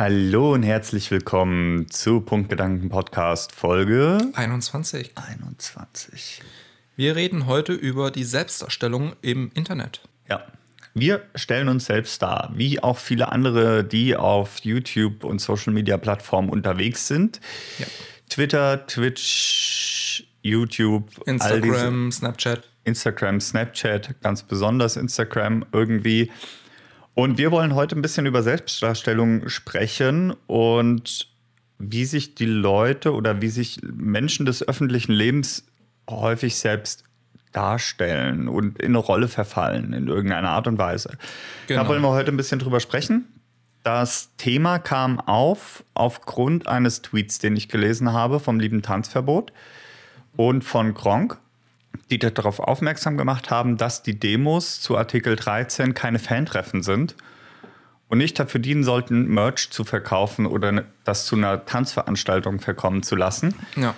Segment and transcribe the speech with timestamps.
[0.00, 5.12] Hallo und herzlich willkommen zu Punktgedanken Podcast Folge 21.
[5.14, 6.40] 21.
[6.96, 10.00] Wir reden heute über die Selbstdarstellung im Internet.
[10.26, 10.42] Ja,
[10.94, 15.98] wir stellen uns selbst dar, wie auch viele andere, die auf YouTube und Social Media
[15.98, 17.38] Plattformen unterwegs sind.
[17.78, 17.84] Ja.
[18.30, 22.66] Twitter, Twitch, YouTube, Instagram, Snapchat.
[22.84, 26.30] Instagram, Snapchat, ganz besonders Instagram irgendwie.
[27.20, 31.28] Und wir wollen heute ein bisschen über Selbstdarstellung sprechen und
[31.78, 35.66] wie sich die Leute oder wie sich Menschen des öffentlichen Lebens
[36.08, 37.04] häufig selbst
[37.52, 41.18] darstellen und in eine Rolle verfallen in irgendeiner Art und Weise.
[41.66, 41.82] Genau.
[41.82, 43.26] Da wollen wir heute ein bisschen drüber sprechen.
[43.82, 49.52] Das Thema kam auf aufgrund eines Tweets, den ich gelesen habe vom lieben Tanzverbot
[50.36, 51.38] und von Gronk,
[52.10, 57.14] die darauf aufmerksam gemacht haben, dass die Demos zu Artikel 13 keine Fantreffen sind
[58.08, 63.16] und nicht dafür dienen sollten, Merch zu verkaufen oder das zu einer Tanzveranstaltung verkommen zu
[63.16, 63.54] lassen.
[63.76, 63.94] Ja.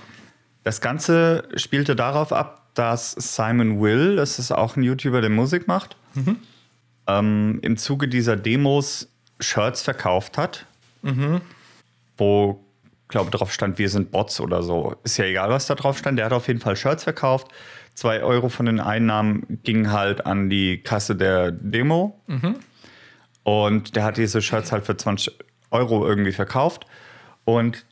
[0.64, 5.66] Das Ganze spielte darauf ab, dass Simon Will, das ist auch ein YouTuber, der Musik
[5.68, 5.96] macht,
[7.06, 9.08] ähm, im Zuge dieser Demos
[9.40, 10.66] Shirts verkauft hat,
[12.16, 12.64] wo,
[13.08, 14.94] glaube drauf stand, wir sind Bots oder so.
[15.04, 16.18] Ist ja egal, was da drauf stand.
[16.18, 17.48] Der hat auf jeden Fall Shirts verkauft.
[17.94, 22.20] Zwei Euro von den Einnahmen gingen halt an die Kasse der Demo.
[23.44, 25.36] Und der hat diese Shirts halt für 20
[25.70, 26.86] Euro irgendwie verkauft.
[27.44, 27.84] Und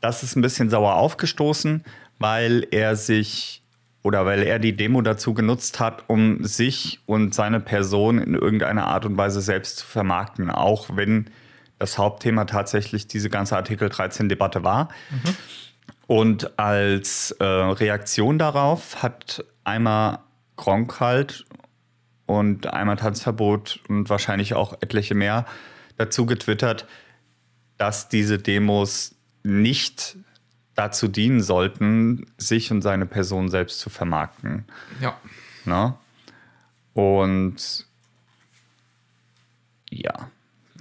[0.00, 1.84] das ist ein bisschen sauer aufgestoßen,
[2.18, 3.62] weil er sich
[4.02, 8.86] oder weil er die Demo dazu genutzt hat, um sich und seine Person in irgendeiner
[8.86, 11.28] Art und Weise selbst zu vermarkten, auch wenn
[11.78, 14.88] das Hauptthema tatsächlich diese ganze Artikel 13 Debatte war.
[16.08, 20.20] Und als äh, Reaktion darauf hat einmal
[20.56, 21.44] Gronk halt
[22.24, 25.44] und einmal Tanzverbot und wahrscheinlich auch etliche mehr
[25.98, 26.86] dazu getwittert,
[27.76, 30.16] dass diese Demos nicht
[30.74, 34.64] dazu dienen sollten, sich und seine Person selbst zu vermarkten.
[35.02, 35.14] Ja.
[35.66, 35.92] Ne?
[36.94, 37.86] Und
[39.90, 40.30] ja,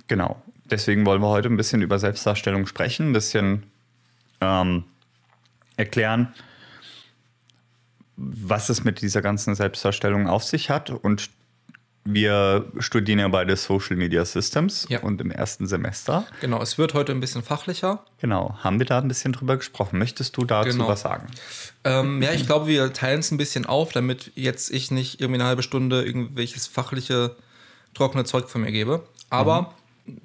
[0.08, 0.42] genau.
[0.64, 3.64] Deswegen wollen wir heute ein bisschen über Selbstdarstellung sprechen, ein bisschen
[4.40, 4.86] ähm,
[5.78, 6.34] erklären,
[8.16, 10.90] was es mit dieser ganzen Selbstdarstellung auf sich hat.
[10.90, 11.30] Und
[12.04, 15.02] wir studieren ja beide Social Media Systems Ja.
[15.02, 16.26] und im ersten Semester.
[16.40, 18.04] Genau, es wird heute ein bisschen fachlicher.
[18.20, 20.00] Genau, haben wir da ein bisschen drüber gesprochen.
[20.00, 20.88] Möchtest du dazu Genau.
[20.88, 21.28] was sagen?
[21.84, 25.42] Ähm, ja, ich glaube, wir teilen es ein bisschen auf, damit jetzt ich nicht irgendwie
[25.42, 27.36] eine halbe Stunde irgendwelches fachliche,
[27.94, 29.06] trockene Zeug von mir gebe.
[29.30, 29.74] Aber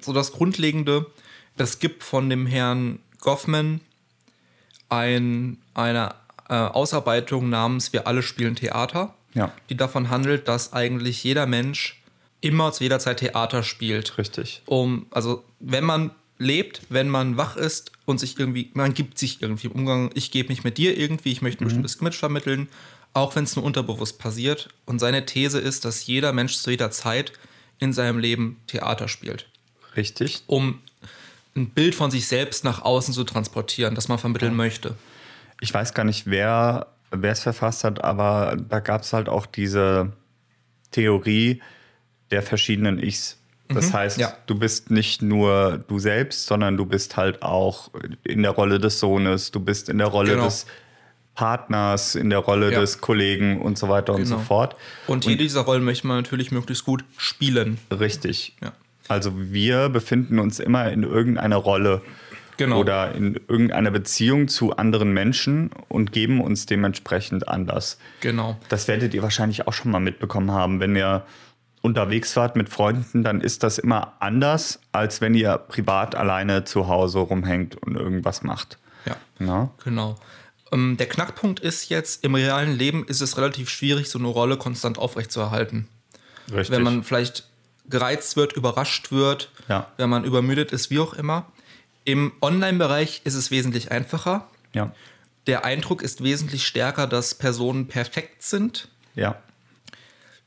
[0.01, 1.07] so das Grundlegende,
[1.59, 3.81] es gibt von dem Herrn Goffman
[4.93, 6.15] ein, eine
[6.49, 9.53] äh, Ausarbeitung namens Wir alle spielen Theater, Ja.
[9.71, 12.03] die davon handelt, dass eigentlich jeder Mensch
[12.41, 14.63] immer zu jeder Zeit Theater spielt Richtig.
[14.67, 19.41] um, also wenn man lebt, wenn man wach ist und sich irgendwie, man gibt sich
[19.41, 22.69] irgendwie im Umgang, ich gebe mich mit dir irgendwie, ich möchte ein bestimmtes Image vermitteln,
[23.15, 24.69] auch wenn es nur unterbewusst passiert.
[24.87, 27.33] Und seine These ist, dass jeder Mensch zu jeder Zeit
[27.79, 29.47] in seinem Leben Theater spielt,
[29.97, 30.43] Richtig.
[30.49, 30.81] um
[31.55, 34.95] ein Bild von sich selbst nach außen zu transportieren, das man vermitteln möchte.
[35.61, 36.87] Ich weiß gar nicht, wer
[37.23, 40.13] es verfasst hat, aber da gab es halt auch diese
[40.91, 41.63] Theorie
[42.31, 43.39] der verschiedenen Ichs.
[43.69, 44.35] Das heißt, ja.
[44.47, 47.91] du bist nicht nur du selbst, sondern du bist halt auch
[48.25, 50.45] in der Rolle des Sohnes, du bist in der Rolle Genau.
[50.45, 50.67] des
[51.35, 52.81] Partners, in der Rolle Ja.
[52.81, 54.47] des Kollegen und so weiter und so Genau.
[54.47, 54.77] fort.
[55.07, 57.79] Und jede dieser Rollen möchte man natürlich möglichst gut spielen.
[57.91, 58.55] Richtig.
[58.61, 58.73] Ja.
[59.09, 62.03] Also wir befinden uns immer in irgendeiner Rolle
[62.59, 62.79] Genau.
[62.79, 67.99] oder in irgendeiner Beziehung zu anderen Menschen und geben uns dementsprechend anders.
[68.21, 68.59] Genau.
[68.69, 70.79] Das werdet ihr wahrscheinlich auch schon mal mitbekommen haben.
[70.79, 71.25] Wenn ihr
[71.81, 76.89] unterwegs wart mit Freunden, dann ist das immer anders, als wenn ihr privat alleine zu
[76.89, 78.79] Hause rumhängt und irgendwas macht.
[79.07, 79.17] Ja.
[79.39, 79.71] Na?
[79.83, 80.17] Genau.
[80.73, 84.57] Ähm, der Knackpunkt ist jetzt, im realen Leben ist es relativ schwierig, so eine Rolle
[84.57, 85.89] konstant aufrechtzuerhalten.
[86.53, 86.71] Richtig.
[86.71, 87.49] Wenn man vielleicht
[87.89, 89.91] gereizt wird, überrascht wird, Ja.
[89.97, 91.47] wenn man übermüdet ist, wie auch immer.
[92.05, 94.49] Im Online-Bereich ist es wesentlich einfacher.
[94.73, 94.93] ja.
[95.49, 98.87] Der Eindruck ist wesentlich stärker, dass Personen perfekt sind,
[99.17, 99.43] Ja.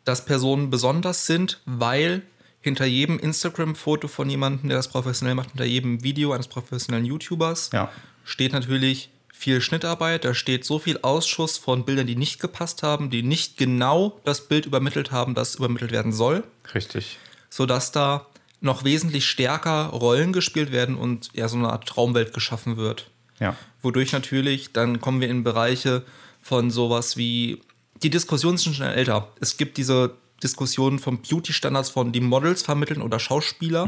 [0.06, 2.22] dass Personen besonders sind, weil
[2.62, 7.72] hinter jedem Instagram-Foto von jemandem, der das professionell macht, hinter jedem Video eines professionellen YouTubers,
[7.74, 7.92] Ja.
[8.24, 13.10] steht natürlich viel Schnittarbeit, da steht so viel Ausschuss von Bildern, die nicht gepasst haben,
[13.10, 16.44] die nicht genau das Bild übermittelt haben, das übermittelt werden soll,
[16.74, 17.20] Richtig.
[17.50, 18.26] sodass da
[18.62, 23.10] noch wesentlich stärker Rollen gespielt werden und ja so eine Art Traumwelt geschaffen wird.
[23.40, 23.56] Ja.
[23.82, 26.04] Wodurch natürlich, dann kommen wir in Bereiche
[26.42, 27.62] von sowas wie,
[28.02, 29.32] die Diskussionen sind schon älter.
[29.42, 33.86] Es gibt diese Diskussionen von Beauty-Standards von die Models vermitteln oder Schauspieler.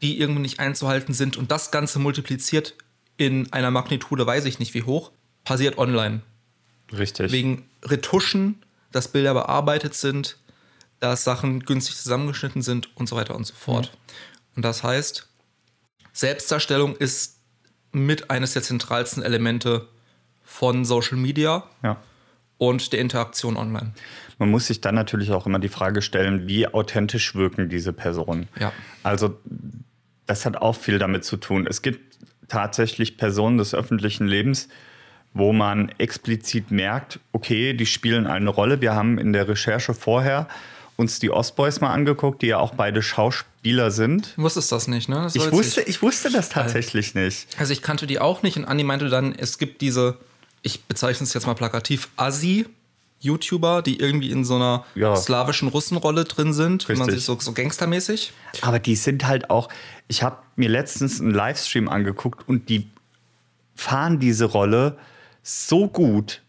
[0.00, 2.74] die irgendwie nicht einzuhalten sind und das Ganze multipliziert
[3.18, 5.12] in einer Magnitude, weiß ich nicht wie hoch,
[5.44, 6.22] passiert online.
[6.96, 7.30] Richtig.
[7.32, 8.62] Wegen Retuschen,
[8.92, 10.38] dass Bilder bearbeitet sind,
[11.00, 13.92] dass Sachen günstig zusammengeschnitten sind und so weiter und so fort.
[14.56, 15.28] Und das heißt,
[16.12, 17.38] Selbstdarstellung ist
[17.92, 19.88] mit eines der zentralsten Elemente
[20.44, 22.00] von Social Media ja.
[22.56, 23.92] und der Interaktion online.
[24.38, 28.48] Man muss sich dann natürlich auch immer die Frage stellen, wie authentisch wirken diese Personen.
[28.58, 28.72] Ja.
[29.02, 29.38] Also
[30.26, 31.66] das hat auch viel damit zu tun.
[31.68, 32.18] Es gibt
[32.48, 34.68] tatsächlich Personen des öffentlichen Lebens,
[35.34, 38.80] wo man explizit merkt, okay, die spielen eine Rolle.
[38.80, 40.48] Wir haben in der Recherche vorher
[40.96, 44.34] uns die Ostboys mal angeguckt, die ja auch beide Schauspieler sind.
[44.36, 45.22] Du wusstest das nicht, ne?
[45.22, 47.46] Das ich, wusste, ich wusste das tatsächlich nicht.
[47.56, 50.18] Also ich kannte die auch nicht und Andi meinte dann, es gibt diese,
[50.62, 52.66] ich bezeichne es jetzt mal plakativ, Assi.
[53.20, 55.16] YouTuber, die irgendwie in so einer Ja.
[55.16, 57.24] slawischen Russenrolle drin sind, wenn man Richtig.
[57.24, 58.32] sich so, so gangstermäßig.
[58.62, 59.68] Aber die sind halt auch,
[60.06, 62.88] ich habe mir letztens einen Livestream angeguckt und die
[63.74, 64.96] fahren diese Rolle
[65.42, 66.42] so gut,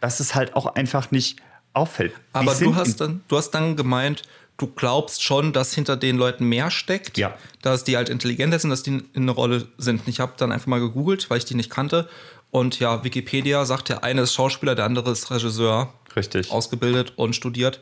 [0.00, 1.40] dass es halt auch einfach nicht
[1.72, 2.12] auffällt.
[2.12, 4.22] Die Aber du hast, dann, du hast dann gemeint,
[4.56, 7.16] du glaubst schon, dass hinter den Leuten mehr steckt.
[7.18, 7.34] Ja.
[7.62, 10.02] Dass die halt intelligenter sind, dass die in einer Rolle sind.
[10.06, 12.08] Ich habe dann einfach mal gegoogelt, weil ich die nicht kannte.
[12.50, 16.50] Und ja, Wikipedia sagt, der eine ist Schauspieler, der andere ist Regisseur, Richtig.
[16.50, 17.80] ausgebildet und studiert.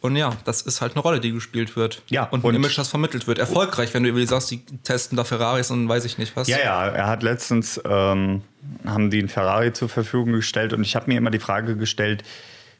[0.00, 2.02] Und ja, das ist halt eine Rolle, die gespielt wird.
[2.08, 3.38] Ja, Und ein und- Image, das vermittelt wird.
[3.38, 6.48] Erfolgreich, wenn du über die sagst, die testen da Ferraris und weiß ich nicht was.
[6.48, 8.42] Ja, ja, er hat letztens, ähm,
[8.84, 12.24] haben die einen Ferrari zur Verfügung gestellt und ich habe mir immer die Frage gestellt,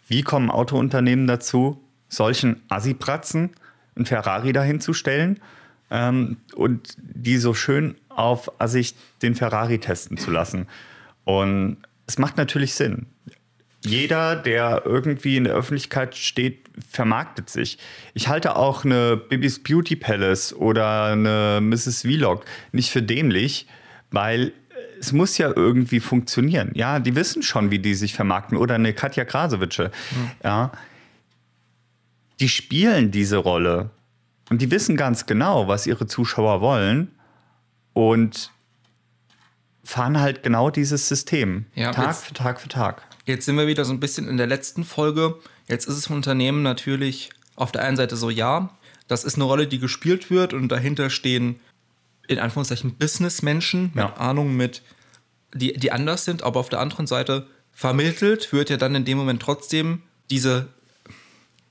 [0.09, 3.51] wie kommen Autounternehmen dazu, solchen Assi-Pratzen
[3.95, 5.41] einen Ferrari dahin zu stellen
[5.93, 10.67] ähm, und die so schön auf Assig den Ferrari testen zu lassen.
[11.25, 13.07] Und es macht natürlich Sinn.
[13.85, 17.79] Jeder, der irgendwie in der Öffentlichkeit steht, vermarktet sich.
[18.15, 22.03] Ich halte auch eine Bibis Beauty Palace oder eine Mrs.
[22.03, 23.67] Vlog nicht für dämlich,
[24.11, 24.53] weil
[25.01, 26.71] es muss ja irgendwie funktionieren.
[26.75, 28.57] Ja, die wissen schon, wie die sich vermarkten.
[28.57, 29.91] Oder eine Katja Krasowitsche.
[30.45, 30.71] Ja,
[32.39, 33.91] die spielen diese Rolle
[34.49, 37.11] und die wissen ganz genau, was ihre Zuschauer wollen
[37.95, 38.53] und
[39.84, 41.67] fahren halt genau dieses System.
[41.75, 43.02] Ja, Tag jetzt- für Tag für Tag.
[43.26, 45.37] Jetzt sind wir wieder so ein bisschen in der letzten Folge.
[45.69, 48.70] Jetzt ist es im Unternehmen natürlich auf der einen Seite so, ja,
[49.08, 51.61] das ist eine Rolle, die gespielt wird und dahinter stehen
[52.29, 54.14] in Anführungszeichen Businessmenschen mit Ja.
[54.14, 54.82] Ahnung, mit,
[55.55, 59.19] die, die anders sind, aber auf der anderen Seite vermittelt wird ja dann in dem
[59.19, 60.69] Moment trotzdem diese,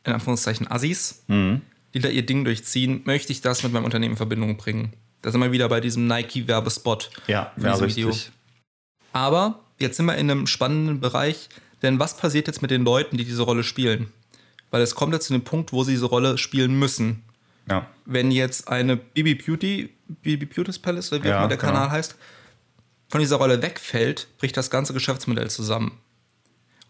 [0.05, 4.17] in Anführungszeichen, Assis, die da ihr Ding durchziehen, möchte ich das mit meinem Unternehmen in
[4.17, 4.93] Verbindung bringen.
[5.21, 7.09] Da sind wir wieder bei diesem Nike-Werbespot.
[7.27, 8.05] Ja, für ja richtig.
[8.05, 8.15] Video.
[9.13, 11.49] Aber jetzt sind wir in einem spannenden Bereich,
[11.81, 14.11] denn was passiert jetzt mit den Leuten, die diese Rolle spielen?
[14.69, 17.23] Weil es kommt jetzt zu dem Punkt, wo sie diese Rolle spielen müssen.
[17.69, 17.87] Ja.
[18.05, 21.73] Wenn jetzt eine Bibi Beauty, Bibi Beauty's Palace, oder wie auch immer der genau.
[21.73, 22.15] Kanal heißt,
[23.09, 25.99] von dieser Rolle wegfällt, bricht das ganze Geschäftsmodell zusammen.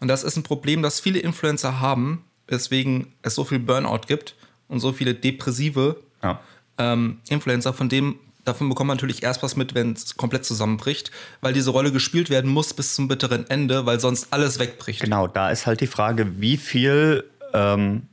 [0.00, 4.36] Und das ist ein Problem, das viele Influencer haben, weswegen es so viel Burnout gibt
[4.68, 6.40] und so viele depressive Ja.
[6.78, 11.10] Ähm, Influencer, von dem davon bekommt man natürlich erst was mit, wenn es komplett zusammenbricht,
[11.40, 15.00] weil diese Rolle gespielt werden muss bis zum bitteren Ende, weil sonst alles wegbricht.
[15.00, 17.24] Genau, da ist halt die Frage, wie viel
[17.54, 18.08] ähm,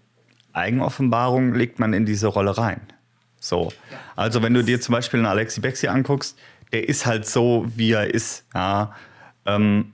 [0.54, 2.82] Eigenoffenbarung legt man in diese Rolle rein?
[3.40, 3.72] So.
[4.16, 6.38] Also, wenn du dir zum Beispiel einen Alexi Bexi anguckst,
[6.72, 8.44] der ist halt so, wie er ist.
[8.54, 8.94] Ja.
[9.46, 9.94] Ähm,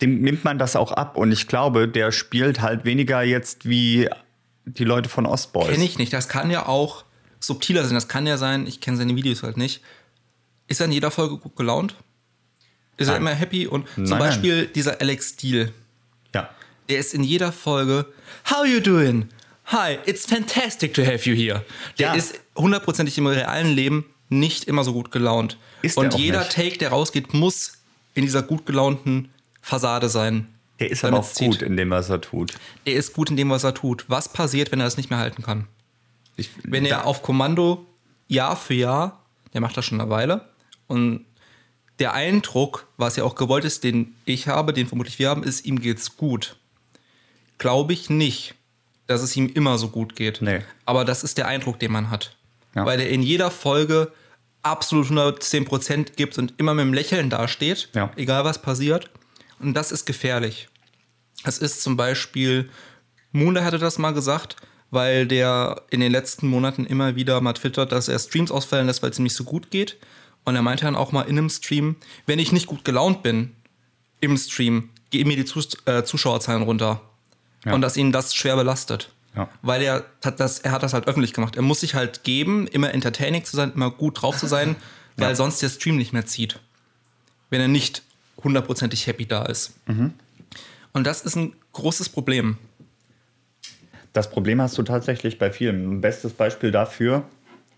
[0.00, 1.16] dem nimmt man das auch ab.
[1.16, 4.08] Und ich glaube, der spielt halt weniger jetzt wie
[4.64, 5.68] die Leute von Ostboys.
[5.68, 6.12] Kenne ich nicht.
[6.12, 7.04] Das kann ja auch
[7.40, 7.94] subtiler sein.
[7.94, 9.80] Das kann ja sein, ich kenne seine Videos halt nicht.
[10.68, 11.96] Ist er in jeder Folge gut gelaunt?
[12.96, 13.22] Ist er Nein.
[13.22, 13.66] immer happy?
[13.66, 14.18] Und zum Nein, nein.
[14.18, 15.72] Beispiel dieser Alex Steele,
[16.34, 16.50] Ja.
[16.88, 18.06] der ist in jeder Folge
[18.50, 19.28] How you doing?
[19.66, 21.64] Hi, it's fantastic to have you here.
[21.98, 22.14] Der Ja.
[22.14, 25.56] ist hundertprozentig im realen Leben nicht immer so gut gelaunt.
[25.82, 26.52] Ist er Und jeder nicht.
[26.52, 27.78] Take, der rausgeht, muss
[28.14, 29.30] in dieser gut gelaunten
[29.62, 30.48] Fassade sein.
[30.78, 31.50] Der ist aber auch zieht.
[31.50, 32.52] gut in dem, was er tut.
[32.84, 34.04] Er ist gut in dem, was er tut.
[34.08, 35.66] Was passiert, wenn er es nicht mehr halten kann?
[36.40, 37.86] Ich, Wenn er auf Kommando
[38.28, 40.48] Jahr für Jahr, der macht das schon eine Weile,
[40.86, 41.24] und
[41.98, 45.66] der Eindruck, was ja auch gewollt ist, den ich habe, den vermutlich wir haben, ist,
[45.66, 46.56] ihm geht's gut.
[47.58, 48.54] Glaube ich nicht,
[49.06, 50.40] dass es ihm immer so gut geht.
[50.40, 50.60] Nee.
[50.86, 52.36] Aber das ist der Eindruck, den man hat.
[52.74, 52.86] Ja.
[52.86, 54.12] Weil er in jeder Folge
[54.62, 58.10] absolut 110% gibt und immer mit dem Lächeln dasteht, Ja.
[58.16, 59.10] egal was passiert.
[59.58, 60.68] Und das ist gefährlich.
[61.44, 62.70] Es ist zum Beispiel,
[63.32, 64.56] Munda hatte das mal gesagt,
[64.90, 69.02] weil der in den letzten Monaten immer wieder mal twittert, dass er Streams ausfallen lässt,
[69.02, 69.96] weil es ihm nicht so gut geht.
[70.44, 73.52] Und er meinte dann auch mal in einem Stream, wenn ich nicht gut gelaunt bin
[74.20, 77.00] im Stream, gehen mir die Zus äh, Zuschauerzahlen runter.
[77.64, 77.74] Ja.
[77.74, 79.12] Und dass ihn das schwer belastet.
[79.36, 79.48] Ja.
[79.62, 81.56] Weil er hat, das, er hat das halt öffentlich gemacht.
[81.56, 84.76] Er muss sich halt geben, immer entertaining zu sein, immer gut drauf zu sein,
[85.16, 85.34] weil Ja.
[85.36, 86.58] sonst der Stream nicht mehr zieht.
[87.50, 88.02] Wenn er nicht
[88.42, 89.74] hundertprozentig happy da ist.
[89.86, 90.14] Mhm.
[90.92, 92.56] Und das ist ein großes Problem.
[94.12, 95.90] Das Problem hast du tatsächlich bei vielen.
[95.96, 97.22] Ein bestes Beispiel dafür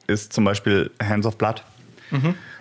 [0.06, 1.62] ist zum Beispiel Hands of Blood.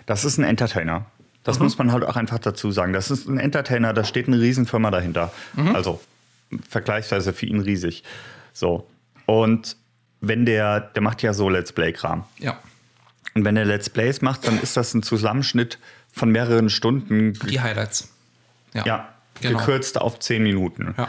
[0.06, 1.06] Das ist ein Entertainer.
[1.44, 2.92] Das muss man halt auch einfach dazu sagen.
[2.92, 5.32] Das ist ein Entertainer, da steht eine Riesenfirma dahinter.
[5.74, 6.00] Also
[6.68, 8.04] vergleichsweise für ihn riesig.
[8.52, 8.86] So.
[9.26, 9.76] Und
[10.20, 12.24] wenn der, der macht ja so Let's Play-Kram.
[12.38, 12.58] Ja.
[13.34, 15.78] Und wenn er Let's Plays macht, dann ist das ein Zusammenschnitt
[16.12, 18.10] von mehreren Stunden, Die Highlights.
[18.74, 19.08] ja,
[19.40, 19.58] genau.
[19.58, 20.94] gekürzt auf zehn Minuten.
[20.98, 21.08] Ja.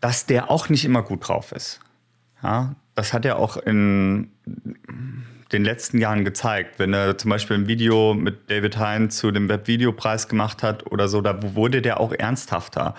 [0.00, 1.80] Dass der auch nicht immer gut drauf ist.
[2.44, 4.30] Ja, das hat er auch in
[5.52, 6.78] den letzten Jahren gezeigt.
[6.78, 11.08] Wenn er zum Beispiel ein Video mit David Hein zu dem Webvideopreis gemacht hat oder
[11.08, 12.94] so, da wurde der auch ernsthafter.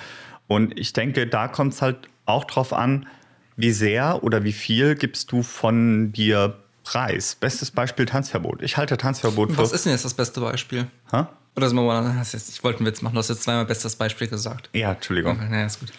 [0.48, 3.08] Und ich denke, da kommt es halt auch drauf an,
[3.56, 7.36] wie sehr oder wie viel gibst du von dir preis.
[7.36, 8.62] Bestes Beispiel Tanzverbot.
[8.62, 9.58] Ich halte Tanzverbot für.
[9.60, 10.88] Was ist denn jetzt das beste Beispiel?
[11.12, 11.24] Hä?
[11.56, 14.28] Oder sind wir mal, ich wollte einen Witz machen, du hast jetzt zweimal bestes Beispiel
[14.28, 14.70] gesagt.
[14.74, 15.38] Ja, Entschuldigung.
[15.50, 15.92] Naja, ist gut.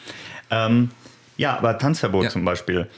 [0.51, 0.91] Ähm,
[1.39, 2.31] ja, aber Tanzverbot Ja.
[2.31, 2.89] zum Beispiel.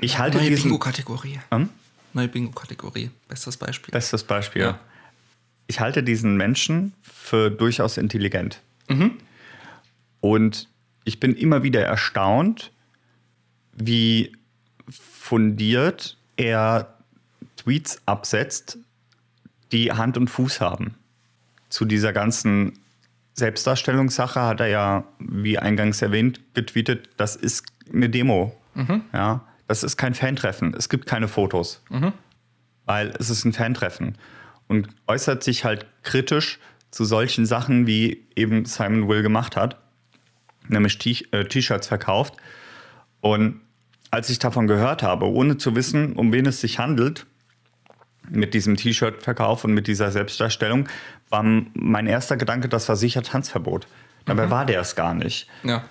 [0.00, 0.64] Ich halte Neue diesen.
[0.64, 1.40] Bingo-Kategorie.
[1.52, 1.68] Hm?
[2.12, 3.10] Neue Bingo-Kategorie.
[3.28, 3.92] Bestes Beispiel.
[3.92, 4.62] Bestes Beispiel.
[4.62, 4.80] Ja.
[5.66, 8.60] Ich halte diesen Menschen für durchaus intelligent.
[8.88, 9.18] Mhm.
[10.20, 10.68] Und
[11.04, 12.72] ich bin immer wieder erstaunt,
[13.72, 14.32] wie
[14.88, 16.94] fundiert er
[17.56, 18.78] Tweets absetzt,
[19.72, 20.94] die Hand und Fuß haben.
[21.68, 22.78] Zu dieser ganzen
[23.34, 28.56] Selbstdarstellungssache hat er ja, wie eingangs erwähnt, getweetet, das ist eine Demo.
[29.12, 30.74] Ja, das ist kein Fantreffen.
[30.74, 31.82] Es gibt keine Fotos
[32.88, 34.16] weil es ist ein Fantreffen
[34.66, 36.58] und äußert sich halt kritisch
[36.90, 39.78] zu solchen Sachen, wie eben Simon Will gemacht hat,
[40.68, 42.34] nämlich äh, T-Shirts verkauft.
[43.20, 43.60] Und
[44.10, 47.26] als ich davon gehört habe, ohne zu wissen, um wen es sich handelt,
[48.30, 50.88] mit diesem T-Shirt-Verkauf und mit dieser Selbstdarstellung,
[51.28, 53.86] war mein erster Gedanke, das war sicher Tanzverbot.
[54.24, 55.46] Dabei war der es gar nicht.
[55.62, 55.84] Ja.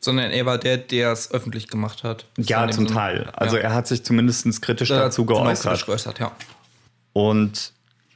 [0.00, 2.26] Sondern er war der, der es öffentlich gemacht hat.
[2.38, 2.98] Ja, zum Sinne.
[2.98, 3.30] Teil.
[3.34, 3.64] Also ja.
[3.64, 5.84] er hat sich zumindest kritisch hat dazu geäußert.
[5.84, 6.32] geäußert, ja.
[7.12, 7.72] Und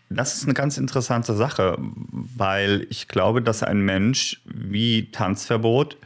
[0.08, 5.96] das ist eine ganz interessante Sache, weil ich glaube, dass ein Mensch wie Tanzverbot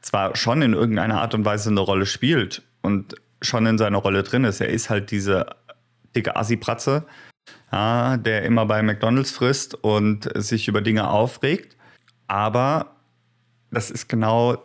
[0.00, 4.22] zwar schon in irgendeiner Art und Weise eine Rolle spielt und schon in seiner Rolle
[4.22, 4.60] drin ist.
[4.60, 5.46] Er ist halt diese
[6.16, 7.04] dicke Assi-Pratze,
[7.72, 11.76] ja, der immer bei McDonalds frisst und sich über Dinge aufregt.
[12.26, 12.96] Aber
[13.70, 14.62] das ist genau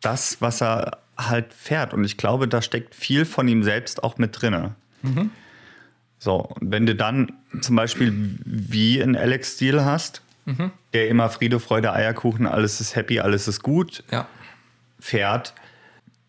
[0.00, 1.92] das, was er halt fährt.
[1.94, 4.74] Und ich glaube, da steckt viel von ihm selbst auch mit drinne.
[6.18, 8.12] So, und wenn du dann zum Beispiel
[8.44, 10.22] wie in Alex Steele hast,
[10.92, 14.26] der immer Friede, Freude, Eierkuchen, alles ist happy, alles ist gut Ja.
[14.98, 15.54] fährt,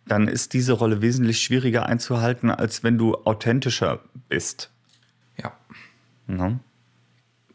[0.05, 4.69] dann ist diese Rolle wesentlich schwieriger einzuhalten, als wenn du authentischer bist.
[5.41, 5.53] Ja.
[6.27, 6.60] Ne?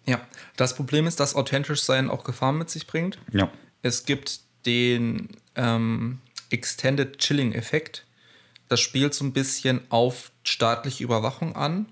[0.07, 0.21] Ja.
[0.57, 3.19] Das Problem ist, dass authentisch sein auch Gefahren mit sich bringt.
[3.33, 3.51] Ja.
[3.83, 6.19] Es gibt den ähm,
[6.51, 8.05] Extended Chilling-Effekt.
[8.69, 11.87] Das spielt so ein bisschen auf staatliche Überwachung an.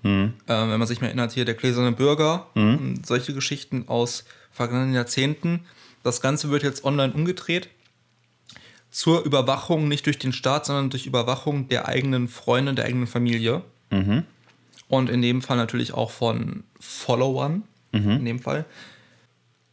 [0.47, 4.93] Ähm, wenn man sich mal erinnert, hier der gläserne Bürger und solche Geschichten aus vergangenen
[4.93, 5.61] Jahrzehnten.
[6.03, 7.69] Das Ganze wird jetzt online umgedreht.
[8.91, 13.61] Zur Überwachung nicht durch den Staat, sondern durch Überwachung der eigenen Freunde, der eigenen Familie.
[14.87, 17.63] Und in dem Fall natürlich auch von Followern.
[18.19, 18.65] In dem Fall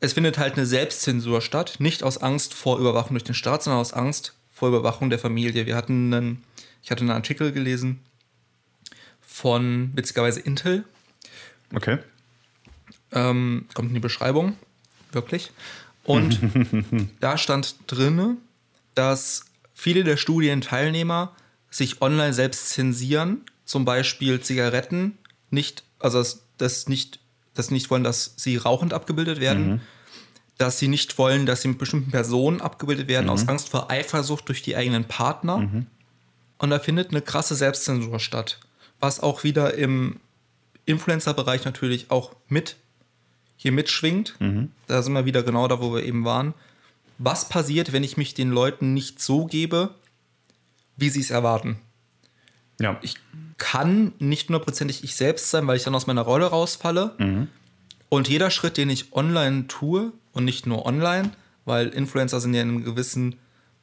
[0.02, 3.80] es findet halt eine Selbstzensur statt, nicht aus Angst vor Überwachung durch den Staat, sondern
[3.80, 5.64] aus Angst vor Überwachung der Familie.
[5.64, 6.44] Wir hatten einen,
[6.82, 8.00] ich hatte einen Artikel gelesen
[9.20, 10.84] von witzigerweise Intel,
[11.72, 11.98] Okay.
[13.12, 14.56] ähm, kommt in die Beschreibung,
[15.12, 15.52] wirklich.
[16.02, 16.40] Und
[17.20, 18.36] da stand drinne,
[18.96, 21.34] dass viele der Studienteilnehmer
[21.70, 25.16] sich online selbst zensieren, zum Beispiel Zigaretten
[25.50, 27.20] nicht, also das, das nicht,
[27.54, 29.80] das nicht wollen, dass sie rauchend abgebildet werden,
[30.58, 34.48] dass sie nicht wollen, dass sie mit bestimmten Personen abgebildet werden, aus Angst vor Eifersucht
[34.48, 35.68] durch die eigenen Partner.
[36.58, 38.60] Und da findet eine krasse Selbstzensur statt,
[39.00, 40.20] was auch wieder im
[40.86, 42.76] Influencer-Bereich natürlich auch mit
[43.56, 44.34] hier mitschwingt.
[44.86, 46.54] Da sind wir wieder genau da, wo wir eben waren.
[47.18, 49.94] Was passiert, wenn ich mich den Leuten nicht so gebe,
[50.96, 51.78] wie sie es erwarten?
[52.80, 52.98] Ja.
[53.02, 53.16] Ich
[53.62, 57.48] kann nicht hundertprozentig ich selbst sein, weil ich dann aus meiner Rolle rausfalle.
[58.08, 61.30] Und jeder Schritt, den ich online tue, und nicht nur online,
[61.64, 63.36] weil Influencer sind ja in einem gewissen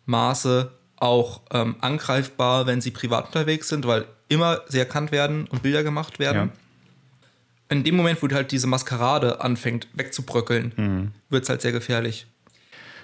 [0.05, 5.63] Maße auch ähm, angreifbar, wenn sie privat unterwegs sind, weil immer sie erkannt werden und
[5.63, 6.51] Bilder gemacht werden.
[6.51, 7.75] Ja.
[7.75, 12.25] In dem Moment, wo halt diese Maskerade anfängt wegzubröckeln, wird es halt sehr gefährlich.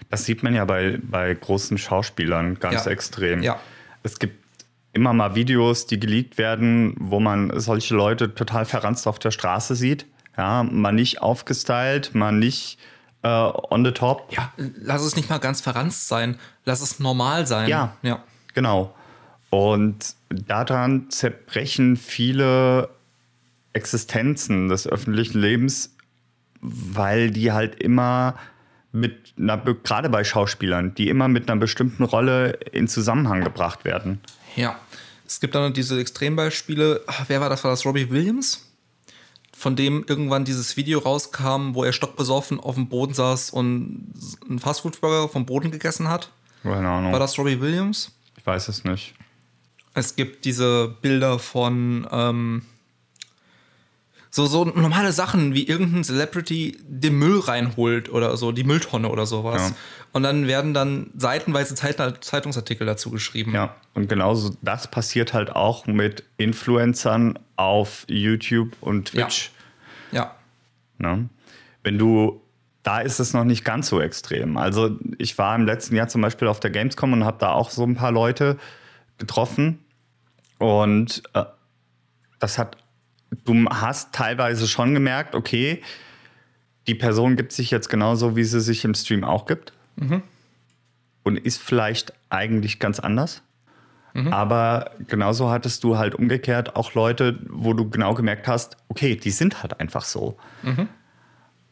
[0.09, 2.91] Das sieht man ja bei, bei großen Schauspielern ganz Ja.
[2.91, 3.43] extrem.
[3.43, 3.59] Ja.
[4.03, 4.44] es gibt
[4.95, 9.75] immer mal Videos, die geleakt werden, wo man solche Leute total verranzt auf der Straße
[9.75, 10.05] sieht.
[10.37, 12.79] Ja, mal nicht aufgestylt, mal nicht
[13.21, 14.31] äh, on the top.
[14.31, 16.37] Ja, lass es nicht mal ganz verranzt sein.
[16.63, 17.69] Lass es normal sein.
[17.69, 17.95] Ja.
[18.01, 18.23] ja.
[18.53, 18.95] Genau.
[19.49, 22.89] Und daran zerbrechen viele
[23.73, 25.93] Existenzen des öffentlichen Lebens,
[26.61, 28.35] weil die halt immer
[28.95, 34.21] mit einer, gerade bei Schauspielern, die immer mit einer bestimmten Rolle in Zusammenhang gebracht werden.
[34.55, 34.79] Ja.
[35.27, 37.01] Es gibt dann diese Extrembeispiele.
[37.07, 37.63] Ach, Wer war das?
[37.63, 38.71] War das Robbie Williams?
[39.55, 44.13] Von dem irgendwann dieses Video rauskam, wo er stockbesoffen auf dem Boden saß und
[44.47, 46.31] einen Fastfood-Burger vom Boden gegessen hat.
[46.63, 47.11] Keine Ahnung.
[47.11, 48.11] War das Robbie Williams?
[48.37, 49.13] Ich weiß es nicht.
[49.93, 52.63] Es gibt diese Bilder von ähm,
[54.35, 59.25] so, so normale Sachen, wie irgendein Celebrity den Müll reinholt oder so, die Mülltonne oder
[59.25, 59.69] sowas.
[59.69, 59.75] Ja.
[60.11, 63.53] Und dann werden dann seitenweise Zeit Zeitungsartikel dazu geschrieben.
[63.53, 69.51] Ja, und genauso das passiert halt auch mit Influencern auf YouTube und Twitch.
[70.11, 70.35] Ja.
[70.97, 71.29] Ne?
[71.83, 72.41] Wenn du,
[72.83, 74.57] da ist es noch nicht ganz so extrem.
[74.57, 77.69] Also ich war im letzten Jahr zum Beispiel auf der Gamescom und habe da auch
[77.69, 78.57] so ein paar Leute
[79.17, 79.79] getroffen
[80.57, 81.45] und äh,
[82.39, 82.75] das hat,
[83.31, 85.81] du hast teilweise schon gemerkt, okay,
[86.87, 89.73] die Person gibt sich jetzt genauso, wie sie sich im Stream auch gibt
[91.23, 93.41] und ist vielleicht eigentlich ganz anders.
[94.31, 99.31] Aber genauso hattest du halt umgekehrt auch Leute, wo du genau gemerkt hast, okay, die
[99.31, 100.37] sind halt einfach so.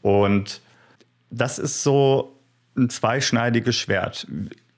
[0.01, 0.61] Und
[1.29, 2.37] das ist so
[2.75, 4.27] ein zweischneidiges Schwert.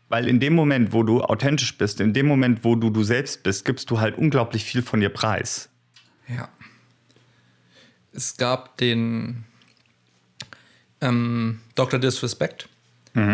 [0.10, 3.42] Weil in dem Moment, wo du authentisch bist, in dem Moment, wo du du selbst
[3.42, 5.70] bist, gibst du halt unglaublich viel von dir preis.
[6.28, 6.50] Ja.
[8.16, 9.44] Es gab den
[11.02, 12.00] ähm, Dr.
[12.00, 12.70] Disrespect,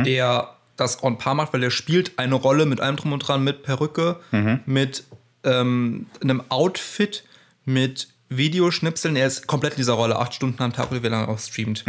[0.03, 3.43] der das on par macht, weil er spielt eine Rolle mit allem drum und dran,
[3.43, 4.19] mit Perücke,
[4.65, 5.03] mit
[5.43, 7.23] ähm, einem Outfit,
[7.65, 9.15] mit Videoschnipseln.
[9.15, 11.39] Er ist komplett in dieser Rolle, acht Stunden am Tag oder wie lange er auch
[11.39, 11.83] streamt.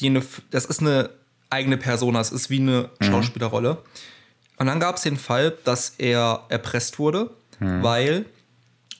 [0.00, 1.10] Die eine, das ist eine
[1.50, 3.78] eigene Persona, es ist wie eine Schauspielerrolle.
[4.58, 7.30] Und dann gab es den Fall, dass er erpresst wurde,
[7.82, 8.26] weil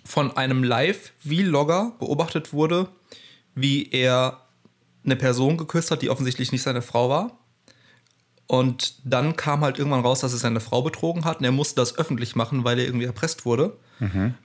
[0.04, 2.88] von einem Live-Vlogger beobachtet wurde,
[3.60, 4.40] wie er
[5.04, 7.38] eine Person geküsst hat, die offensichtlich nicht seine Frau war.
[8.46, 11.76] Und dann kam halt irgendwann raus, dass er seine Frau betrogen hat und er musste
[11.76, 13.76] das öffentlich machen, weil er irgendwie erpresst wurde.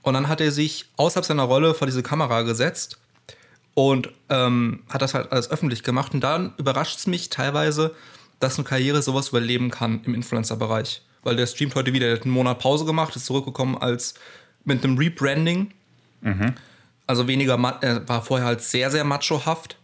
[0.02, 3.00] Und dann hat er sich außerhalb seiner Rolle vor diese Kamera gesetzt
[3.76, 6.14] und ähm, hat das halt alles öffentlich gemacht.
[6.14, 7.96] Und dann überrascht es mich teilweise,
[8.40, 11.02] dass eine Karriere sowas überleben kann im Influencer-Bereich.
[11.24, 14.16] Weil der streamt heute wieder, der hat einen Monat Pause gemacht, ist zurückgekommen als
[14.66, 15.72] mit einem Rebranding.
[17.14, 19.78] Also weniger, er war vorher halt sehr, sehr machohaft,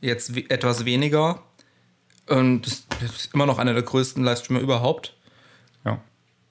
[0.00, 1.42] jetzt we- etwas weniger.
[2.28, 5.16] Und ist ist immer noch einer der größten Livestreamer überhaupt.
[5.84, 6.00] Ja.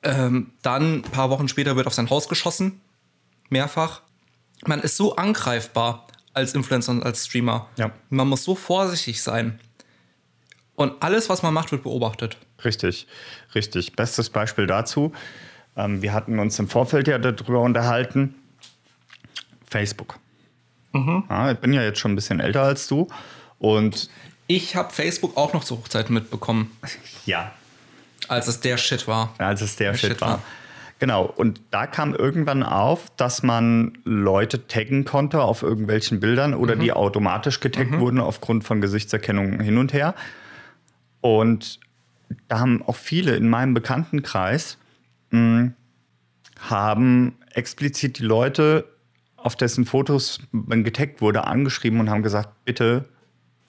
[0.04, 2.82] Ähm, dann, ein paar Wochen später, wird auf sein Haus geschossen.
[3.50, 4.02] Mehrfach.
[4.66, 7.70] Man ist so angreifbar als Influencer und als Streamer.
[7.78, 7.92] Ja.
[8.10, 9.62] Man muss so vorsichtig sein.
[10.76, 12.36] Und alles, was man macht, wird beobachtet.
[12.66, 13.08] Richtig,
[13.56, 13.94] richtig.
[13.96, 15.14] Bestes Beispiel dazu.
[15.78, 18.36] Ähm, wir hatten uns im Vorfeld ja darüber unterhalten.
[19.66, 20.20] Facebook.
[21.30, 23.08] Ja, ich bin ja jetzt schon ein bisschen älter als du.
[23.60, 24.10] Und
[24.48, 26.72] Ich habe Facebook auch noch zu Hochzeiten mitbekommen,
[27.26, 27.52] ja,
[28.28, 29.34] als es der Shit war.
[29.38, 30.30] als es der, Shit, Shit war.
[30.30, 30.42] war.
[31.00, 36.78] Genau, und da kam irgendwann auf, dass man Leute taggen konnte auf irgendwelchen Bildern oder
[36.78, 40.16] die automatisch getaggt wurden aufgrund von Gesichtserkennung hin und her.
[41.20, 41.80] Und
[42.48, 44.78] da haben auch viele in meinem Bekanntenkreis
[45.32, 45.72] mh,
[46.70, 48.86] haben explizit die Leute,
[49.46, 53.06] auf dessen Fotos man getaggt wurde, angeschrieben und haben gesagt, bitte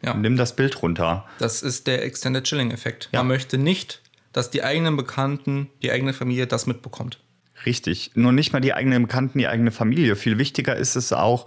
[0.02, 0.14] Ja.
[0.14, 1.26] nimm das Bild runter.
[1.38, 3.10] Das ist der Extended Chilling-Effekt.
[3.12, 3.20] Ja.
[3.20, 4.00] Man möchte nicht,
[4.32, 7.18] dass die eigenen Bekannten, die eigene Familie das mitbekommt.
[7.66, 8.12] Richtig.
[8.14, 10.16] Nur nicht mal die eigenen Bekannten, die eigene Familie.
[10.16, 11.44] Viel wichtiger ist es auch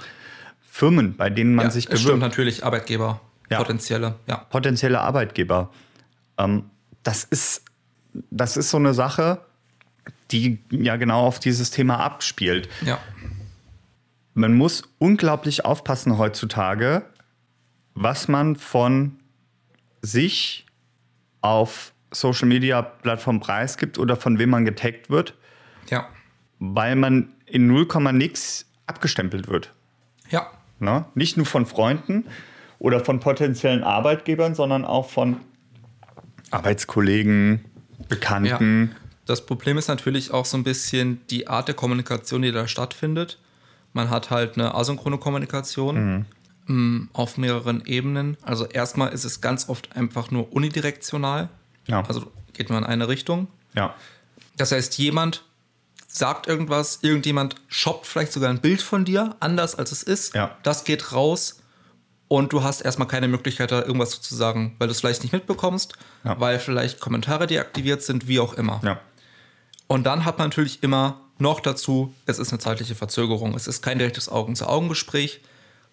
[0.61, 2.21] Firmen, bei denen man ja, sich es stimmt bewirbt.
[2.21, 4.37] natürlich, Arbeitgeber, potenzielle, ja.
[4.37, 5.71] Potenzielle Arbeitgeber.
[6.37, 6.65] Ähm,
[7.03, 7.63] das, ist,
[8.29, 9.41] das ist so eine Sache,
[10.31, 12.69] die ja genau auf dieses Thema abspielt.
[12.85, 12.99] Ja,
[14.39, 17.03] Man muss unglaublich aufpassen heutzutage,
[17.93, 19.19] was man von
[20.01, 20.65] sich
[21.41, 25.33] auf Social Media Plattformen preisgibt oder von wem man getaggt wird,
[25.89, 26.07] ja,
[26.57, 29.73] weil man in 0, nix abgestempelt wird.
[30.29, 30.49] ja.
[30.79, 31.03] Ne?
[31.15, 32.23] Nicht nur von Freunden
[32.79, 35.35] oder von potenziellen Arbeitgebern, sondern auch von
[36.49, 37.65] Arbeitskollegen,
[38.07, 38.95] Bekannten.
[39.25, 43.37] Das Problem ist natürlich auch so ein bisschen die Art der Kommunikation, die da stattfindet.
[43.93, 46.25] Man hat halt eine asynchrone Kommunikation
[46.67, 48.37] ähm, auf mehreren Ebenen.
[48.43, 51.49] Also erstmal ist es ganz oft einfach nur unidirektional.
[51.87, 52.03] Ja.
[52.07, 53.47] Also geht nur in eine Richtung.
[53.73, 53.95] Ja.
[54.57, 55.43] Das heißt, jemand
[56.07, 60.33] sagt irgendwas, irgendjemand shoppt vielleicht sogar ein Bild von dir, anders als es ist.
[60.35, 60.57] Ja.
[60.63, 61.61] Das geht raus
[62.27, 65.31] und du hast erstmal keine Möglichkeit, da irgendwas zu sagen, weil du es vielleicht nicht
[65.33, 66.39] mitbekommst, Ja.
[66.39, 68.81] weil vielleicht Kommentare deaktiviert sind, wie auch immer.
[68.83, 68.99] Ja.
[69.87, 73.55] Und dann hat man natürlich immer noch dazu, es ist eine zeitliche Verzögerung.
[73.55, 75.41] Es ist kein direktes Augen-zu-Augen-Gespräch,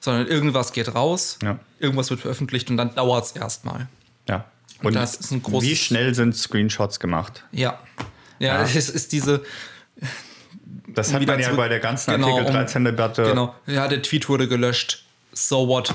[0.01, 1.59] sondern irgendwas geht raus, Ja.
[1.79, 3.89] irgendwas wird veröffentlicht und dann dauert es erstmal.
[4.29, 4.45] Ja.
[4.83, 7.45] Und das ist ein großes- Wie schnell sind Screenshots gemacht?
[7.53, 7.79] Ja.
[8.39, 8.63] Ja, Ja.
[8.63, 9.43] es ist diese.
[10.89, 13.23] Das hat man ja bei der ganzen Genau, Artikel um- 13-Debatte.
[13.25, 13.55] Genau.
[13.67, 15.05] Ja, der Tweet wurde gelöscht.
[15.33, 15.93] So what?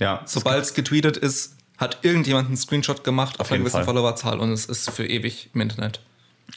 [0.00, 0.22] Ja.
[0.26, 3.84] Sobald es getweetet ist, hat irgendjemand einen Screenshot gemacht auf, einer jeden gewissen Fall.
[3.84, 6.00] Followerzahl und es ist für ewig im Internet.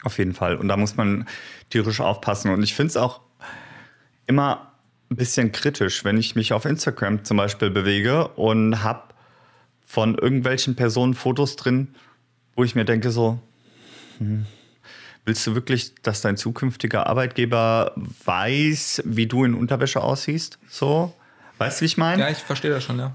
[0.04, 0.56] Auf jeden Fall.
[0.56, 1.28] Und da muss man
[1.70, 2.52] tierisch aufpassen.
[2.52, 3.22] Und ich finde es auch
[4.26, 4.72] immer
[5.10, 9.04] ein bisschen kritisch, wenn ich mich auf Instagram zum Beispiel bewege und habe
[9.86, 11.94] von irgendwelchen Personen Fotos drin,
[12.56, 13.40] wo ich mir denke so,
[14.20, 14.46] hm,
[15.26, 17.94] willst du wirklich, dass dein zukünftiger Arbeitgeber
[18.26, 20.60] weiß, wie du in Unterwäsche aussiehst?
[20.70, 21.14] So,
[21.58, 22.22] weißt du, wie ich meine?
[22.22, 23.14] Ja, ich verstehe das schon, ja.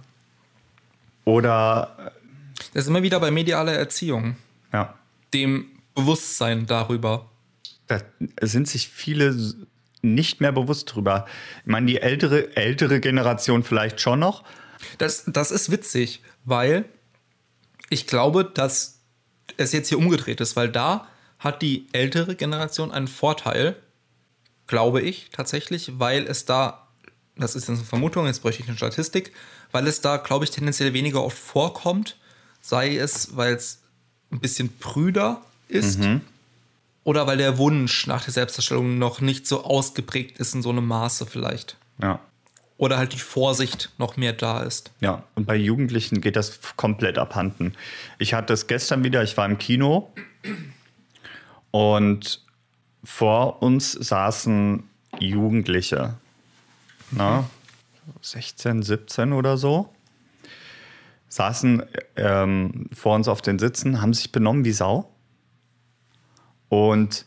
[1.25, 2.13] Oder,
[2.75, 4.37] Das ist immer wieder bei medialer Erziehung,
[4.73, 4.95] ja,
[5.33, 7.31] dem Bewusstsein darüber.
[7.89, 8.01] da
[8.43, 9.35] sind sich viele
[10.03, 11.27] nicht mehr bewusst drüber.
[11.63, 14.45] Ich meine, die ältere, ältere Generation vielleicht schon noch.
[14.99, 16.85] Das, das ist witzig, weil
[17.91, 19.01] ich glaube, dass
[19.57, 23.77] es jetzt hier umgedreht ist, weil da hat die ältere Generation einen Vorteil,
[24.67, 26.89] glaube ich tatsächlich, weil es da,
[27.37, 29.33] das ist jetzt eine Vermutung, jetzt bräuchte ich eine Statistik,
[29.73, 32.17] weil es da, glaube ich, tendenziell weniger oft vorkommt,
[32.61, 33.83] sei es, weil es
[34.31, 36.01] ein bisschen prüder ist
[37.07, 40.87] oder weil der Wunsch nach der Selbstdarstellung noch nicht so ausgeprägt ist in so einem
[40.87, 41.77] Maße vielleicht.
[42.03, 42.19] Ja.
[42.79, 44.91] Oder halt die Vorsicht noch mehr da ist.
[45.01, 47.75] Ja, und bei Jugendlichen geht das komplett abhanden.
[48.19, 50.13] Ich hatte es gestern wieder, ich war im Kino
[51.71, 52.45] und
[53.05, 54.83] vor uns saßen
[55.21, 56.15] Jugendliche,
[57.13, 57.49] na,
[58.21, 59.95] 16, 17 oder so,
[61.29, 61.85] saßen
[62.17, 65.09] ähm, vor uns auf den Sitzen, haben sich benommen wie Sau.
[66.69, 67.27] Und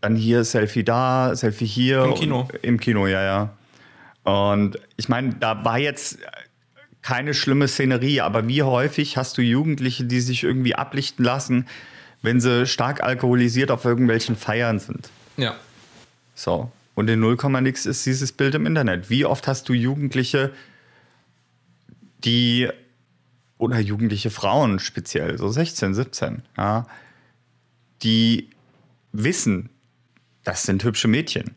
[0.00, 2.04] dann hier Selfie da, Selfie hier.
[2.04, 2.48] Im Kino.
[2.62, 3.50] Im Kino, ja, ja.
[4.24, 6.18] Und ich meine, da war jetzt
[7.02, 11.66] keine schlimme Szenerie, aber wie häufig hast du Jugendliche, die sich irgendwie ablichten lassen,
[12.22, 15.10] wenn sie stark alkoholisiert auf irgendwelchen Feiern sind?
[15.36, 15.54] Ja.
[16.34, 16.70] So.
[16.94, 19.08] Und in 0, nix ist dieses Bild im Internet.
[19.08, 20.52] Wie oft hast du Jugendliche,
[22.24, 22.68] die
[23.56, 26.86] oder jugendliche Frauen speziell, so 16, 17, ja,
[28.02, 28.50] die
[29.12, 29.70] wissen,
[30.44, 31.54] das sind hübsche Mädchen.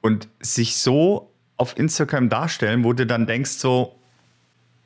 [0.00, 3.98] Und sich so auf Instagram darstellen, wo du dann denkst, so,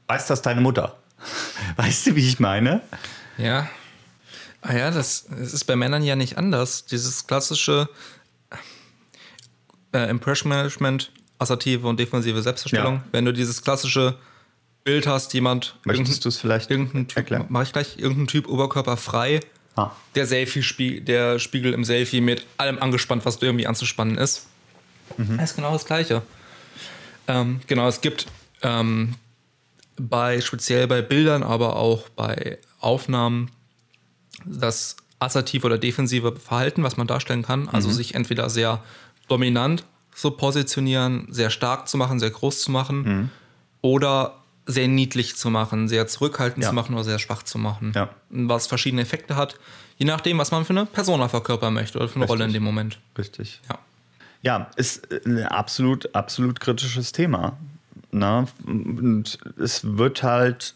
[0.09, 0.99] weiß das deine Mutter?
[1.77, 2.83] Weißt du, wie ich meine?
[3.39, 3.69] Ja.
[4.61, 6.85] Ah ja, das, das ist bei Männern ja nicht anders.
[6.85, 7.89] Dieses klassische
[9.93, 12.95] äh, Impression Management, assertive und defensive Selbstdarstellung.
[12.97, 13.05] Ja.
[13.13, 14.19] Wenn du dieses klassische
[14.85, 17.47] Bild hast, jemand, Möchtest du es vielleicht irgendein Typ, erklären?
[17.49, 19.41] mach ich gleich, irgendein Typ oberkörperfrei,
[19.77, 19.91] Ah.
[20.15, 24.47] der Selfie der Spiegel im Selfie mit allem angespannt, was irgendwie anzuspannen ist.
[25.19, 26.23] Das ist genau das Gleiche.
[27.29, 28.27] Ähm, genau, es gibt
[28.63, 29.15] ähm,
[29.97, 33.51] bei speziell bei Bildern, aber auch bei Aufnahmen
[34.45, 37.69] das assertive oder defensive Verhalten, was man darstellen kann.
[37.69, 38.83] Also sich entweder sehr
[39.29, 39.85] dominant
[40.15, 43.31] zu positionieren, sehr stark zu machen, sehr groß zu machen
[43.81, 46.71] oder sehr niedlich zu machen, sehr zurückhaltend Ja.
[46.71, 47.93] zu machen oder sehr schwach zu machen.
[47.95, 48.11] Ja.
[48.31, 49.57] Was verschiedene Effekte hat,
[49.97, 52.31] je nachdem, was man für eine Persona verkörpern möchte oder für eine Richtig.
[52.33, 52.99] Rolle in dem Moment.
[53.17, 53.61] Richtig.
[53.69, 53.79] Ja.
[54.43, 57.57] Ja, ist ein absolut, absolut kritisches Thema.
[58.13, 58.47] Na?
[58.65, 60.75] Und es wird halt,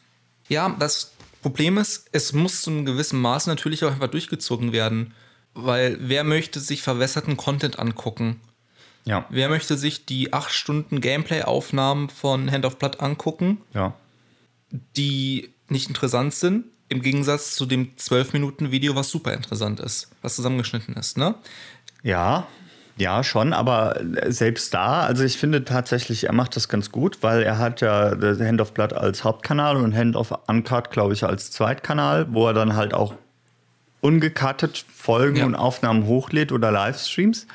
[0.49, 5.15] Ja, das Problem ist, es muss zu einem gewissen Maß natürlich auch einfach durchgezogen werden.
[5.55, 8.41] Weil wer möchte sich verwässerten Content angucken?
[9.05, 13.95] Ja, Wer möchte sich die 8 Stunden Gameplay-Aufnahmen von Hand of Blood angucken, ja,
[14.97, 20.95] die nicht interessant sind, im Gegensatz zu dem 12-Minuten-Video, was super interessant ist, was zusammengeschnitten
[20.97, 21.35] ist, ne?
[22.03, 22.47] ja,
[22.97, 27.43] ja, schon, aber selbst da, also ich finde tatsächlich, er macht das ganz gut, weil
[27.43, 31.25] er hat ja das Hand of Blood als Hauptkanal und Hand of Uncut, glaube ich,
[31.25, 33.15] als Zweitkanal, wo er dann halt auch
[34.03, 35.47] ungecuttet Folgen Ja.
[35.47, 37.47] und Aufnahmen hochlädt oder Livestreams.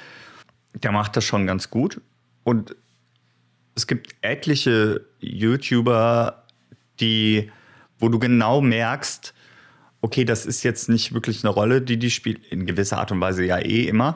[0.76, 2.02] Der macht das schon ganz gut.
[2.44, 2.76] Und
[3.76, 6.44] es gibt etliche YouTuber,
[7.00, 7.52] die,
[8.00, 9.34] wo du genau merkst,
[10.02, 13.20] okay, das ist jetzt nicht wirklich eine Rolle, die die spielt, in gewisser Art und
[13.22, 14.16] Weise ja eh immer,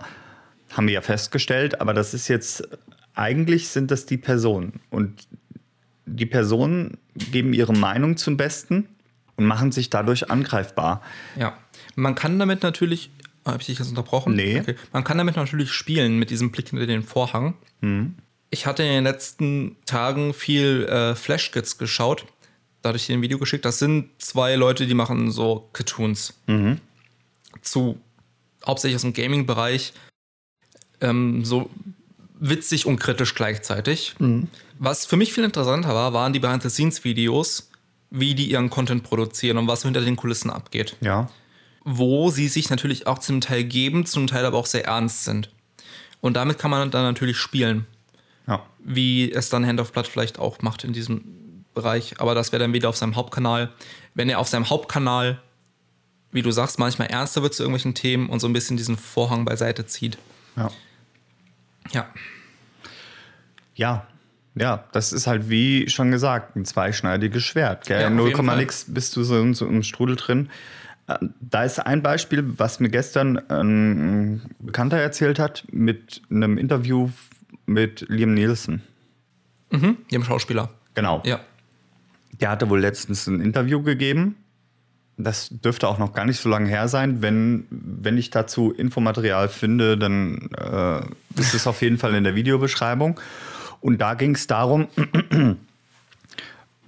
[0.69, 2.67] haben wir ja festgestellt, aber das ist jetzt,
[3.15, 4.79] eigentlich sind das die Personen.
[4.91, 5.27] Und
[6.05, 8.87] die Personen geben ihre Meinung zum Besten
[9.35, 11.01] und machen sich dadurch angreifbar.
[11.35, 11.57] Ja.
[11.95, 13.09] Man kann damit natürlich
[13.53, 14.35] Habe ich dich jetzt unterbrochen?
[14.35, 14.59] Nee.
[14.59, 14.75] Okay.
[14.93, 17.55] Man kann damit natürlich spielen, mit diesem Blick hinter den Vorhang.
[18.49, 22.25] Ich hatte in den letzten Tagen viel äh, Flash-Kits geschaut.
[22.81, 23.65] Da hatte ich dir ein Video geschickt.
[23.65, 26.33] Das sind zwei Leute, die machen so Cartoons.
[27.61, 27.99] Zu
[28.65, 29.93] hauptsächlich aus dem Gaming-Bereich.
[31.01, 31.69] Ähm, so
[32.39, 34.15] witzig und kritisch gleichzeitig.
[34.77, 37.69] Was für mich viel interessanter war, waren die Behind-the-Scenes-Videos,
[38.11, 41.29] wie die ihren Content produzieren und was hinter den Kulissen abgeht Ja.
[41.83, 45.49] Wo sie sich natürlich auch zum Teil geben, zum Teil aber auch sehr ernst sind.
[46.21, 47.85] Und damit kann man dann natürlich spielen,
[48.47, 48.65] Ja.
[48.83, 52.19] wie es dann Hand of Blood vielleicht auch macht in diesem Bereich.
[52.19, 53.69] Aber das wäre dann wieder auf seinem Hauptkanal.
[54.13, 55.41] Wenn er auf seinem Hauptkanal,
[56.31, 59.45] wie du sagst, manchmal ernster wird zu irgendwelchen Themen und so ein bisschen diesen Vorhang
[59.45, 60.17] beiseite zieht.
[60.57, 60.69] Ja.
[61.93, 62.07] Ja.
[63.75, 64.07] Ja.
[64.55, 67.85] Ja, das ist halt wie schon gesagt, ein zweischneidiges Schwert.
[67.85, 68.01] Gell?
[68.01, 68.57] Ja, auf 0, jeden Fall.
[68.57, 70.49] nix bist du so, so im Strudel drin.
[71.39, 77.09] Da ist ein Beispiel, was mir gestern ein Bekannter erzählt hat, mit einem Interview
[77.65, 78.83] mit Liam Nielsen.
[79.71, 80.69] Dem Schauspieler.
[80.93, 81.21] Genau.
[81.25, 81.39] Ja.
[82.39, 84.35] Der hatte wohl letztens ein Interview gegeben.
[85.17, 87.21] Das dürfte auch noch gar nicht so lange her sein.
[87.21, 91.01] Wenn, wenn ich dazu Infomaterial finde, dann äh,
[91.39, 93.19] ist es auf jeden Fall in der Videobeschreibung.
[93.81, 94.87] Und da ging es darum,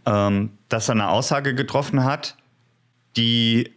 [0.05, 2.37] ähm, dass er eine Aussage getroffen hat,
[3.17, 3.71] die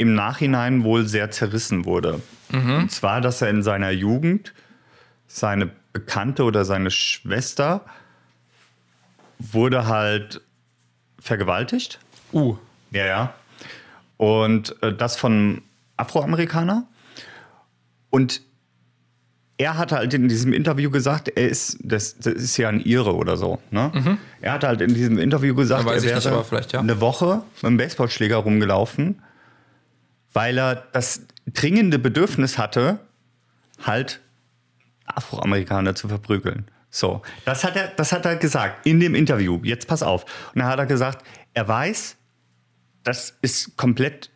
[0.00, 2.20] im Nachhinein wohl sehr zerrissen wurde.
[2.52, 4.54] Und zwar, dass er in seiner Jugend
[5.26, 7.84] seine Bekannte oder seine Schwester
[9.38, 10.40] wurde halt
[11.20, 12.00] vergewaltigt.
[12.32, 12.56] Uh.
[12.90, 13.34] Ja, ja.
[14.16, 15.62] Und äh, das von
[15.96, 16.86] Afroamerikaner.
[18.10, 18.42] Und
[19.56, 23.14] er hat halt in diesem Interview gesagt, er ist, das, das ist ja ein Ire
[23.14, 23.60] oder so.
[23.70, 24.18] Ne?
[24.40, 26.80] Er hat halt in diesem Interview gesagt, er nicht, wäre aber vielleicht, ja.
[26.80, 29.20] eine Woche mit einem Baseballschläger rumgelaufen,
[30.32, 33.00] weil er das dringende Bedürfnis hatte,
[33.84, 34.20] halt
[35.06, 36.70] Afroamerikaner zu verprügeln.
[36.90, 39.60] So, das hat er, das hat er gesagt in dem Interview.
[39.62, 40.24] Jetzt pass auf.
[40.54, 42.16] Und dann hat er gesagt, er weiß,
[43.04, 44.30] das ist komplett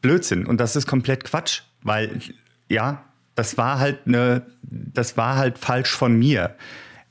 [0.00, 2.20] Blödsinn und das ist komplett Quatsch, weil
[2.68, 6.56] ja, das war halt eine, das war halt falsch von mir.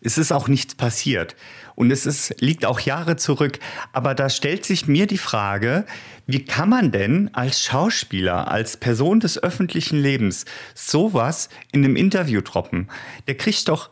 [0.01, 1.35] Es ist auch nichts passiert
[1.77, 3.59] und es ist, liegt auch Jahre zurück.
[3.93, 5.85] Aber da stellt sich mir die Frage,
[6.25, 12.41] wie kann man denn als Schauspieler, als Person des öffentlichen Lebens sowas in einem Interview
[12.41, 12.89] droppen?
[13.27, 13.91] Der kriegt doch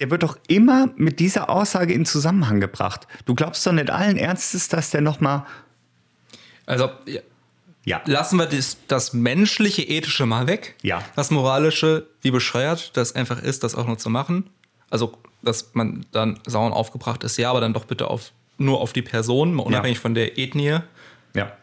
[0.00, 3.06] der wird doch immer mit dieser Aussage in Zusammenhang gebracht.
[3.24, 5.46] Du glaubst doch nicht allen Ernstes, dass der nochmal.
[6.66, 6.90] Also,
[7.84, 10.74] ja, lassen wir das, das menschliche, ethische mal weg.
[10.82, 11.04] Ja.
[11.14, 14.50] Das moralische, wie bescheuert das einfach ist, das auch nur zu machen.
[14.90, 18.92] Also, dass man dann sauer aufgebracht ist, ja, aber dann doch bitte auf, nur auf
[18.92, 20.78] die Person, unabhängig von der Ethnie
[21.34, 21.56] Ja.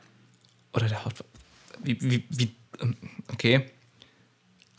[0.73, 1.13] oder der Haut.
[1.83, 2.95] Wie, wie, wie, ähm,
[3.31, 3.65] okay.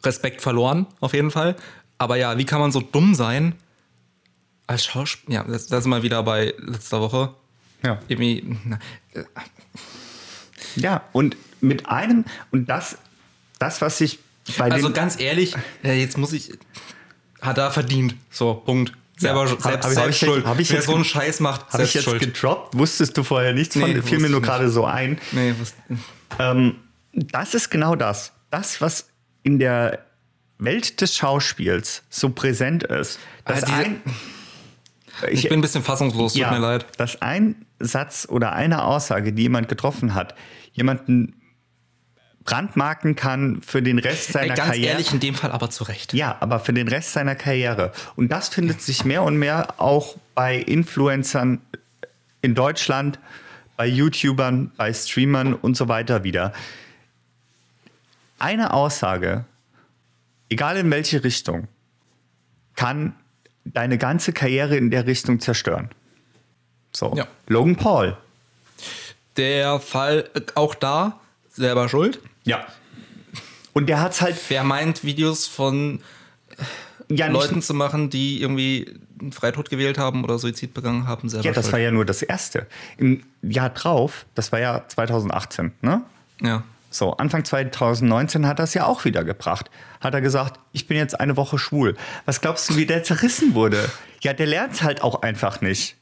[0.05, 1.57] Respekt verloren, auf jeden Fall.
[1.99, 3.55] Aber ja, wie kann man so dumm sein
[4.67, 5.35] als Schauspieler?
[5.35, 7.35] Ja, das, das sind wir wieder bei letzter Woche.
[7.83, 7.99] Ja.
[8.09, 8.79] Irgendwie, na,
[10.77, 12.99] Ja, und mit einem, und das,
[13.59, 14.19] das was ich
[14.57, 16.53] bei Also ganz ehrlich, äh, jetzt muss ich.
[17.41, 18.15] Hat er verdient.
[18.31, 18.93] So, Punkt.
[19.17, 20.47] Selber, Ja, selbst, hab- ich- selbst ich schuld.
[20.47, 22.21] hab ich Wer jetzt so einen Scheiß macht, habe ich jetzt schuld.
[22.21, 22.77] gedroppt?
[22.79, 23.83] Wusstest du vorher nichts von?
[23.83, 25.19] Nee, fiel wusste mir ich nur gerade so ein.
[25.33, 25.55] Nee,
[26.39, 26.77] Ähm,
[27.13, 28.33] das ist genau das.
[28.51, 29.09] Das, was
[29.43, 30.07] in der
[30.59, 33.19] Welt des Schauspiels so präsent ist.
[33.45, 34.03] Das diese- ein,
[35.31, 36.87] ich bin ein bisschen fassungslos, tut mir leid.
[36.97, 40.35] dass ein Satz oder eine Aussage, die jemand getroffen hat,
[40.73, 41.40] jemanden
[42.45, 44.93] brandmarken kann für den Rest seiner ganz Karriere.
[44.93, 46.15] ehrlich, in dem Fall aber zu Recht.
[46.15, 47.93] Ja, aber für den Rest seiner Karriere.
[48.17, 51.61] Und das findet sich mehr und mehr auch bei Influencern
[52.43, 53.19] in Deutschland,
[53.77, 56.53] bei YouTubern, bei Streamern und so weiter wieder.
[58.39, 59.45] Eine Aussage,
[60.49, 61.69] egal in welche Richtung,
[62.75, 63.15] kann
[63.65, 65.91] deine ganze Karriere in der Richtung zerstören.
[66.93, 67.15] So.
[67.15, 67.27] Ja.
[67.47, 68.17] Logan Paul.
[69.37, 72.21] Der Fall, äh, auch da, selber schuld.
[72.45, 72.65] Ja.
[73.73, 76.01] Und der hat's halt Wer meint, Videos von
[77.09, 81.29] ja nicht Leuten zu machen, die irgendwie einen Freitod gewählt haben oder Suizid begangen haben,
[81.29, 81.73] selber Ja, das schuld.
[81.75, 82.67] war ja nur das erste.
[82.97, 86.03] Im Jahr drauf, das war ja 2018, ne?
[86.41, 86.63] ja.
[86.93, 89.71] So, Anfang 2019 hat er es ja auch wieder gebracht.
[90.01, 91.97] Hat er gesagt, ich bin jetzt eine Woche schwul.
[92.25, 93.89] Was glaubst du, wie der zerrissen wurde?
[94.23, 95.95] Ja, der lernt es halt auch einfach nicht.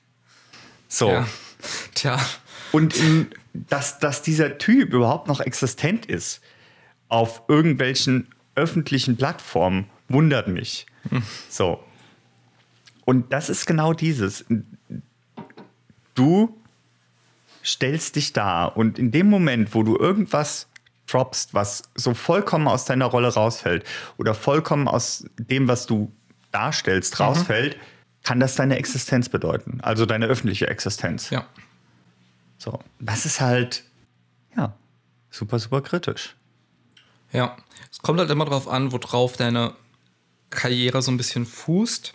[0.89, 1.11] So.
[1.11, 1.29] ja.
[1.95, 2.19] Tja.
[2.73, 6.41] Und in, dass, dass dieser Typ überhaupt noch existent ist
[7.09, 10.87] auf irgendwelchen öffentlichen Plattformen, wundert mich.
[11.49, 11.83] So.
[13.05, 14.45] Und das ist genau dieses.
[16.15, 16.61] Du
[17.65, 20.69] stellst dich da und in dem Moment, wo du irgendwas
[21.07, 23.85] droppst, was so vollkommen aus deiner Rolle rausfällt
[24.19, 26.13] oder vollkommen aus dem, was du
[26.53, 27.77] darstellst, rausfällt,
[28.25, 29.79] kann das deine Existenz bedeuten.
[29.83, 31.31] Also deine öffentliche Existenz.
[31.31, 31.47] Ja.
[32.59, 33.85] So, das ist halt,
[34.57, 34.75] ja,
[35.31, 36.35] super, super kritisch.
[37.33, 37.57] Ja.
[37.91, 39.75] Es kommt halt immer drauf an, worauf deine
[40.51, 42.15] Karriere so ein bisschen fußt.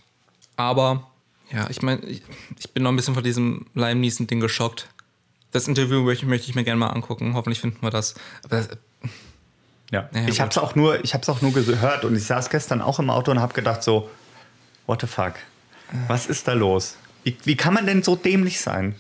[0.56, 1.08] Aber
[1.52, 2.22] ja, ich meine, ich,
[2.60, 4.90] ich bin noch ein bisschen von diesem Lime Neeson-Ding geschockt.
[5.52, 7.36] Das Interview möchte, möchte ich mir gerne mal angucken.
[7.36, 8.16] Hoffentlich finden wir das.
[8.44, 8.70] Aber das,
[9.92, 12.26] Ja, Ja, ich habe es auch nur, ich habe es auch nur gehört und ich
[12.26, 14.10] saß gestern auch im Auto und habe gedacht so,
[14.88, 15.34] what the fuck,
[16.08, 16.98] was ist da los?
[17.24, 18.96] Wie, wie kann man denn so dämlich sein?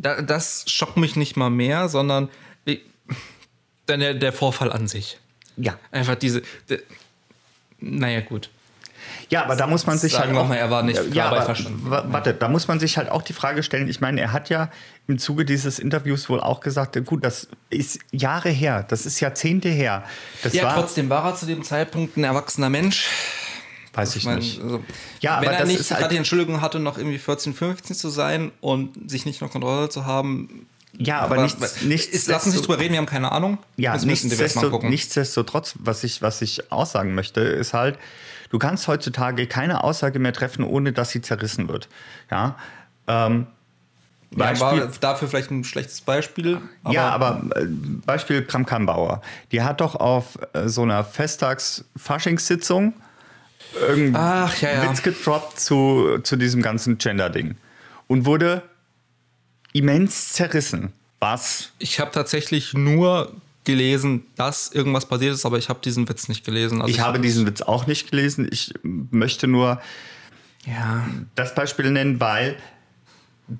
[0.00, 2.28] Da, das schockt mich nicht mal mehr, sondern
[3.86, 5.18] dann der, der Vorfall an sich.
[5.56, 6.42] Ja, Einfach diese.
[6.68, 6.80] De,
[7.80, 8.50] naja, gut.
[9.30, 11.56] ja, aber da muss man sich Sagen halt auch, mal, er war nicht ja, aber,
[12.12, 13.88] Warte, da muss man sich halt auch die Frage stellen.
[13.88, 14.70] Ich meine, er hat ja
[15.08, 19.68] im Zuge dieses Interviews wohl auch gesagt, gut, das ist Jahre her, das ist Jahrzehnte
[19.68, 20.04] her.
[20.42, 23.08] Das Ja, war, trotzdem war er zu dem Zeitpunkt ein erwachsener Mensch.
[23.94, 24.60] Weiß ich Ich meine, nicht.
[24.62, 24.82] also,
[25.20, 27.54] Ja, wenn aber er das nicht ist halt- gerade die Entschuldigung hatte, noch irgendwie 14,
[27.54, 30.66] 15 zu sein und sich nicht noch Kontrolle zu haben.
[30.92, 33.58] Ja, aber, nichts, nichts ist, lass uns nicht drüber reden, wir haben keine Ahnung.
[33.76, 34.90] Ja, das müssen wir jetzt mal nichtsdestotrotz, gucken.
[34.90, 37.96] nichtsdestotrotz, was ich, was ich aussagen möchte, ist halt,
[38.50, 41.88] du kannst heutzutage keine Aussage mehr treffen, ohne dass sie zerrissen wird.
[42.30, 42.56] Ja,
[43.06, 43.46] ähm,
[44.32, 46.60] ja, war Beispiel- dafür vielleicht ein schlechtes Beispiel.
[46.90, 47.66] ja, aber äh,
[48.06, 49.22] Beispiel Kram Kambauer.
[49.52, 52.94] Die hat doch auf äh, so einer Festtags-Faschingssitzung
[53.74, 54.90] irgendeinen Ach, ja, ja.
[54.90, 57.56] Witz gedroppt zu, zu diesem ganzen Gender-Ding
[58.06, 58.62] und wurde
[59.72, 60.92] immens zerrissen.
[61.20, 61.72] Was?
[61.78, 63.32] Ich habe tatsächlich nur
[63.64, 66.80] gelesen, dass irgendwas passiert ist, aber ich habe diesen Witz nicht gelesen.
[66.80, 68.48] Also Ich habe diesen Witz auch nicht gelesen.
[68.50, 69.80] Ich möchte nur
[70.66, 72.56] Ja, das Beispiel nennen, weil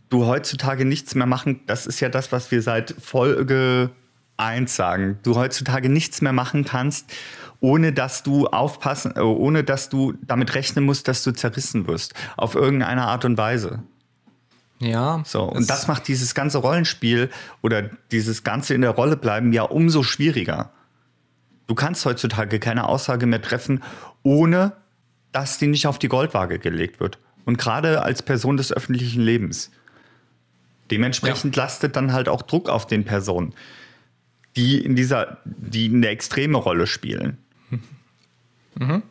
[0.09, 3.91] du heutzutage nichts mehr machen, das ist ja das, was wir seit Folge
[4.37, 7.13] 1 sagen, du heutzutage nichts mehr machen kannst,
[7.61, 12.15] ohne dass du aufpassen, äh, ohne dass du damit rechnen musst, dass du zerrissen wirst,
[12.37, 13.83] auf irgendeine Art und Weise.
[14.81, 15.23] ja.
[15.27, 17.31] So, und das macht dieses ganze Rollenspiel
[17.63, 20.71] oder dieses ganze in der Rolle bleiben ja umso schwieriger.
[21.67, 23.83] Du kannst heutzutage keine Aussage mehr treffen,
[24.23, 24.73] ohne
[25.33, 27.19] dass die nicht auf die Goldwaage gelegt wird.
[27.45, 29.71] Und gerade als Person des öffentlichen Lebens.
[30.91, 33.55] Dementsprechend lastet dann halt auch Druck auf den Personen,
[34.57, 37.39] die in dieser, die eine extreme Rolle spielen.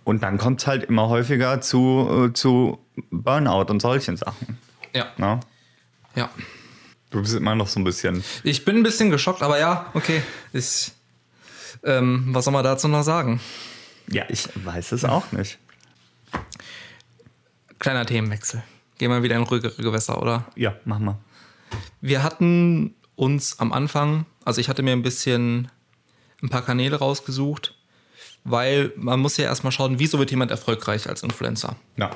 [0.04, 2.80] Und dann kommt es halt immer häufiger zu, äh, zu
[3.12, 4.58] Burnout und solchen Sachen.
[4.96, 5.42] Ja, Na?
[6.16, 6.30] ja.
[7.12, 8.24] Du bist immer noch so ein bisschen.
[8.44, 10.24] Ich bin ein bisschen geschockt, aber ja, okay.
[10.54, 10.92] Ich,
[11.84, 13.40] ähm, was soll man dazu noch sagen?
[14.12, 15.60] Ja, ich weiß es auch nicht.
[17.78, 18.64] Kleiner Themenwechsel.
[18.98, 20.46] Gehen wir wieder in ruhigere Gewässer, oder?
[20.56, 21.18] Ja, mach mal.
[22.02, 25.70] Wir hatten uns am Anfang, also ich hatte mir ein bisschen
[26.42, 27.76] ein paar Kanäle rausgesucht,
[28.50, 31.76] weil man muss ja erstmal schauen, wieso wird jemand erfolgreich als Influencer?
[31.98, 32.12] Ja.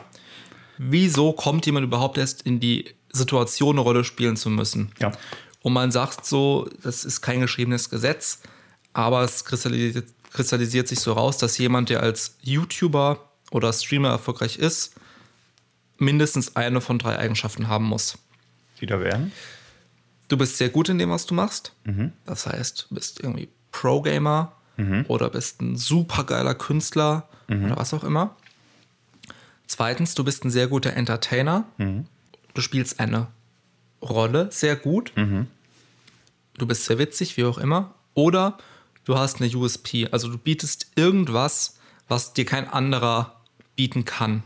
[0.77, 4.91] Wieso kommt jemand überhaupt erst in die Situation, eine Rolle spielen zu müssen?
[4.99, 5.11] Ja.
[5.61, 8.41] Und man sagt so, das ist kein geschriebenes Gesetz,
[8.93, 14.57] aber es kristallisiert, kristallisiert sich so raus, dass jemand, der als YouTuber oder Streamer erfolgreich
[14.57, 14.95] ist,
[15.99, 18.17] mindestens eine von drei Eigenschaften haben muss.
[18.79, 19.31] Wieder werden?
[20.27, 21.73] Du bist sehr gut in dem, was du machst.
[22.25, 24.51] Das heißt, du bist irgendwie Pro-Gamer
[25.07, 28.35] oder bist ein supergeiler Künstler oder was auch immer.
[29.67, 31.65] Zweitens, du bist ein sehr guter Entertainer.
[31.77, 33.27] Du spielst eine
[34.01, 35.13] Rolle sehr gut.
[35.15, 37.93] Du bist sehr witzig, wie auch immer.
[38.13, 38.57] Oder
[39.05, 40.07] du hast eine USP.
[40.11, 43.39] Also du bietest irgendwas, was dir kein anderer
[43.75, 44.43] bieten kann.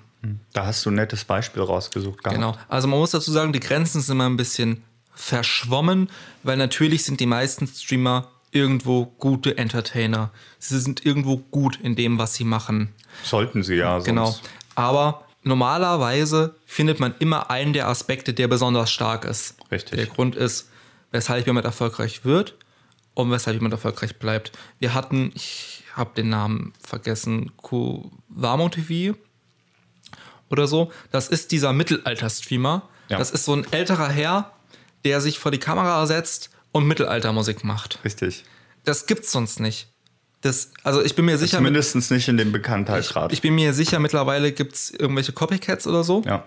[0.53, 2.23] Da hast du ein nettes Beispiel rausgesucht.
[2.23, 2.35] Gehabt.
[2.35, 2.57] Genau.
[2.67, 6.09] Also man muss dazu sagen, die Grenzen sind immer ein bisschen verschwommen,
[6.43, 10.31] weil natürlich sind die meisten Streamer irgendwo gute Entertainer.
[10.59, 12.93] Sie sind irgendwo gut in dem, was sie machen.
[13.23, 13.93] Sollten sie ja.
[13.99, 14.05] Sonst.
[14.05, 14.35] Genau.
[14.75, 19.55] Aber normalerweise findet man immer einen der Aspekte, der besonders stark ist.
[19.71, 19.97] Richtig.
[19.97, 20.69] Der Grund ist,
[21.11, 22.55] weshalb jemand erfolgreich wird
[23.13, 24.51] und weshalb jemand erfolgreich bleibt.
[24.79, 29.17] Wir hatten, ich habe den Namen vergessen, Kuwamo TV
[30.49, 30.91] oder so.
[31.11, 32.83] Das ist dieser Mittelalter-Streamer.
[33.09, 33.17] Ja.
[33.17, 34.51] Das ist so ein älterer Herr,
[35.05, 37.99] der sich vor die Kamera setzt und Mittelaltermusik macht.
[38.05, 38.43] Richtig.
[38.83, 39.89] Das gibt's sonst nicht.
[40.41, 43.33] Das, also ich bin mir sicher, Mindestens nicht in dem Bekanntheitsgrad.
[43.33, 46.21] ich bin mir sicher, mittlerweile gibt es irgendwelche Copycats oder so.
[46.25, 46.45] ja.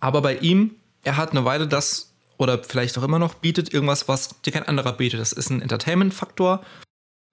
[0.00, 0.74] Aber bei ihm,
[1.04, 4.64] er hat eine Weile das, oder vielleicht auch immer noch, bietet irgendwas, was dir kein
[4.64, 5.20] anderer bietet.
[5.20, 6.62] Das ist ein Entertainment-Faktor.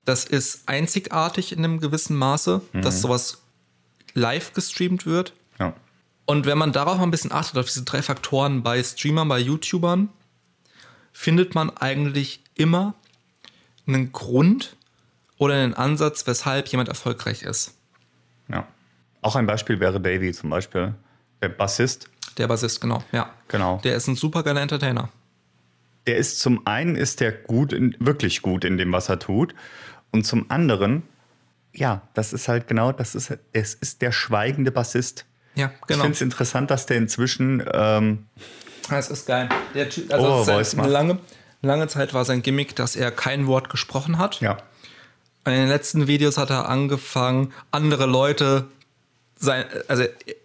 [0.06, 3.42] Das ist einzigartig in einem gewissen Maße, dass sowas
[4.14, 5.34] live gestreamt wird.
[5.60, 5.74] ja.
[6.26, 10.08] Und wenn man darauf ein bisschen achtet, auf diese drei Faktoren bei Streamern, bei YouTubern,
[11.14, 12.96] findet man eigentlich immer
[13.88, 14.76] einen Grund
[15.38, 17.76] oder einen Ansatz, weshalb jemand erfolgreich ist.
[18.50, 18.68] Ja.
[19.22, 20.94] Auch ein Beispiel wäre Davy zum Beispiel,
[21.42, 22.10] der Bassist.
[22.38, 23.34] Der Bassist, genau, ja.
[23.48, 23.80] Genau.
[23.84, 25.10] Der ist ein super geiler Entertainer.
[26.08, 29.56] Der ist zum einen ist der gut, in, wirklich gut in dem, was er tut.
[30.12, 31.04] Und zum anderen,
[31.74, 35.26] ja, das ist halt genau, das ist, es ist der schweigende Bassist.
[35.56, 36.02] Ja, Ich genau.
[36.02, 38.26] finde es interessant, dass der inzwischen, ähm,
[38.90, 39.50] Das ist geil.
[39.74, 41.18] Der Typ, also Oh, seit lange,
[41.62, 44.40] lange Zeit war sein Gimmick, dass er kein Wort gesprochen hat.
[44.42, 44.58] ja,
[45.46, 48.66] In den letzten Videos hat er angefangen, andere Leute
[49.38, 50.04] sein, also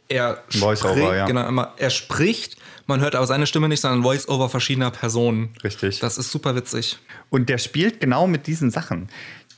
[0.09, 1.27] er Voice-over, spricht, ja.
[1.27, 5.55] genau, immer, er spricht, man hört aber seine Stimme nicht, sondern Voice-over verschiedener Personen.
[5.63, 6.01] richtig.
[6.01, 6.99] Das ist super witzig.
[7.31, 9.09] Und der spielt genau mit diesen Sachen.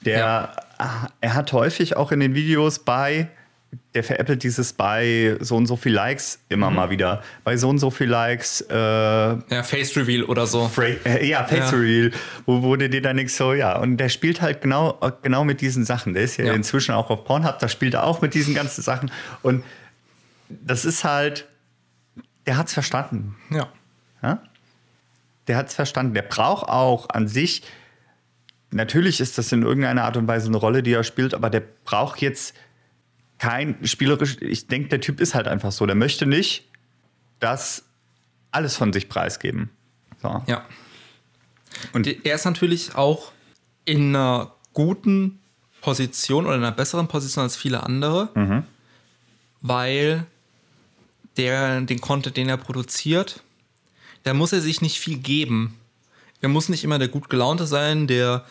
[0.04, 3.28] Der, ah, er hat häufig auch in den Videos bei,
[3.94, 7.22] der veräppelt dieses bei so und so viel Likes immer mal wieder.
[7.44, 10.66] Bei so und so viel Likes, äh, Ja, Face Reveal oder so.
[10.68, 11.78] Fra äh, ja, Face Ja.
[11.78, 12.10] Reveal,
[12.46, 13.76] wo wurde dir dann nichts so, ja.
[13.78, 16.14] Und der spielt halt genau, genau mit diesen Sachen.
[16.14, 16.52] Der ist ja, Ja.
[16.54, 19.10] inzwischen auch auf Pornhub, da spielt er auch mit diesen ganzen Sachen.
[19.42, 19.64] Und
[20.48, 21.46] das ist halt,
[22.46, 23.36] der hat's verstanden.
[23.50, 23.68] Ja.
[24.22, 24.42] Ja?
[25.46, 26.14] Der hat's verstanden.
[26.14, 27.62] Der braucht auch an sich,
[28.72, 31.62] natürlich ist das in irgendeiner Art und Weise eine Rolle, die er spielt, aber der
[31.84, 32.54] braucht jetzt
[33.40, 35.86] kein spielerisch, ich denke, der Typ ist halt einfach so.
[35.86, 36.68] Der möchte nicht
[37.40, 37.84] das
[38.52, 39.70] alles von sich preisgeben.
[40.22, 40.42] So.
[40.46, 40.64] Ja.
[41.92, 43.32] Und- Und er ist natürlich auch
[43.86, 45.40] in einer guten
[45.80, 48.64] Position oder in einer besseren Position als viele andere, Mhm.
[49.62, 50.26] weil
[51.38, 53.42] der den Content, den er produziert,
[54.24, 55.78] da muss er sich nicht viel geben.
[56.42, 58.44] Er muss nicht immer der gut gelaunte sein, der,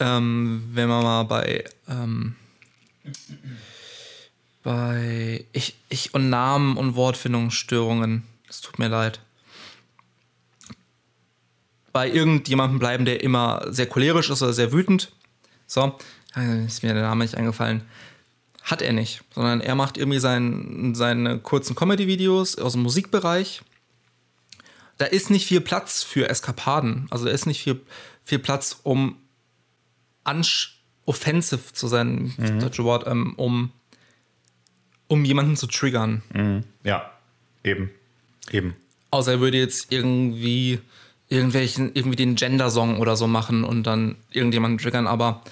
[0.00, 2.36] ähm, wenn man mal bei ähm,
[4.62, 9.20] bei ich, ich und Namen und Wortfindungsstörungen, es tut mir leid
[11.92, 15.12] bei irgendjemandem bleiben, der immer sehr cholerisch ist oder sehr wütend.
[15.66, 15.96] So,
[16.66, 17.82] ist mir der Name nicht eingefallen.
[18.62, 23.62] Hat er nicht, sondern er macht irgendwie sein, seine kurzen Comedy-Videos aus dem Musikbereich.
[24.98, 27.06] Da ist nicht viel Platz für Eskapaden.
[27.10, 27.80] Also da ist nicht viel,
[28.24, 29.16] viel Platz, um
[31.04, 33.72] offensive zu sein, das deutsche Wort, ähm, um,
[35.12, 36.64] um jemanden zu triggern.
[36.84, 37.10] Ja,
[37.62, 37.90] eben.
[38.50, 38.74] Eben.
[39.10, 40.80] Außer er würde jetzt irgendwie
[41.28, 45.42] irgendwelchen, irgendwie den Gender-Song oder so machen und dann irgendjemanden triggern, aber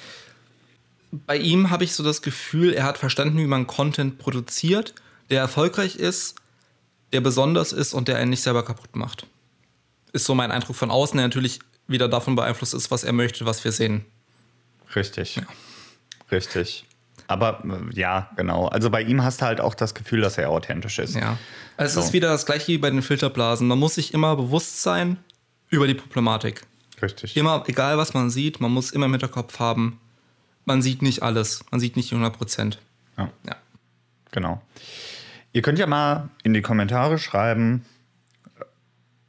[1.12, 4.94] bei ihm habe ich so das Gefühl, er hat verstanden, wie man Content produziert,
[5.28, 6.36] der erfolgreich ist,
[7.12, 9.26] der besonders ist und der einen nicht selber kaputt macht.
[10.14, 13.44] Ist so mein Eindruck von außen, der natürlich wieder davon beeinflusst ist, was er möchte,
[13.44, 14.06] was wir sehen.
[14.96, 15.40] Richtig.
[16.30, 16.86] Richtig.
[17.30, 18.66] Aber äh, ja, genau.
[18.68, 21.14] Also bei ihm hast du halt auch das Gefühl, dass er authentisch ist.
[21.14, 21.38] Ja.
[21.76, 22.00] Also es So.
[22.00, 23.66] ist wieder das gleiche wie bei den Filterblasen.
[23.68, 25.16] Man muss sich immer bewusst sein
[25.68, 26.62] über die Problematik.
[27.02, 27.34] Richtig.
[27.36, 29.98] immer, egal was man sieht, man muss immer im Hinterkopf haben,
[30.66, 32.78] man sieht nicht alles, man sieht nicht 100 Prozent.
[33.16, 33.30] Ja.
[33.46, 33.56] Ja.
[34.32, 34.60] Genau.
[35.54, 37.86] Ihr könnt ja mal in die Kommentare schreiben,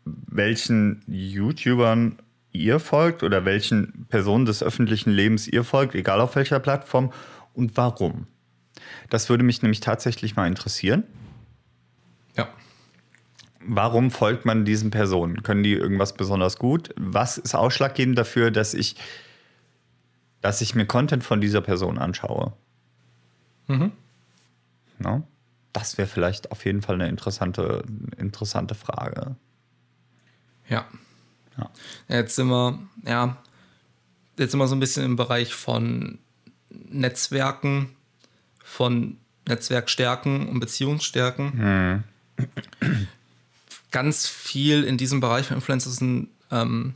[0.06, 2.18] welchen YouTubern
[2.52, 7.14] ihr folgt oder welchen Personen des öffentlichen Lebens ihr folgt, egal auf welcher Plattform
[7.54, 8.28] und warum.
[9.10, 11.04] Das würde mich nämlich tatsächlich mal interessieren.
[12.36, 12.49] Ja.
[13.60, 15.43] Warum folgt man diesen Personen?
[15.43, 16.93] Können die irgendwas besonders gut?
[16.97, 18.95] Was ist ausschlaggebend dafür, dass ich,
[20.41, 22.54] dass ich mir Content von dieser Person anschaue?
[23.68, 23.91] Mhm.
[24.99, 25.24] Ne?
[25.74, 27.84] Das wäre vielleicht auf jeden Fall eine interessante,
[28.18, 29.36] interessante Frage.
[30.68, 30.86] Ja.
[31.58, 31.70] Ja.
[32.08, 33.38] Jetzt sind wir, ja,
[34.38, 36.20] jetzt sind wir so ein bisschen im Bereich von
[36.89, 37.89] Netzwerken,
[38.63, 39.17] von
[39.47, 42.03] Netzwerkstärken und Beziehungsstärken.
[43.91, 46.93] Ganz viel in diesem Bereich von Influencers sind, ähm,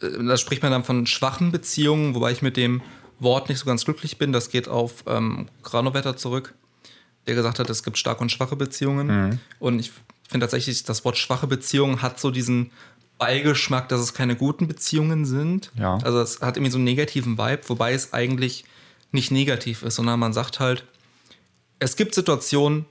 [0.00, 2.80] äh, da spricht man dann von schwachen Beziehungen, wobei ich mit dem
[3.18, 4.32] Wort nicht so ganz glücklich bin.
[4.32, 6.54] Das geht auf ähm, Granovetter zurück,
[7.26, 9.40] der gesagt hat, es gibt starke und schwache Beziehungen.
[9.58, 9.90] Und ich
[10.28, 12.70] finde tatsächlich, das Wort schwache Beziehungen hat so diesen
[13.18, 15.72] Beigeschmack, dass es keine guten Beziehungen sind.
[15.76, 15.98] Ja.
[16.04, 18.64] Also es hat irgendwie so einen negativen Vibe, wobei es eigentlich
[19.12, 20.84] nicht negativ ist, sondern man sagt halt,
[21.78, 22.84] es gibt Situationen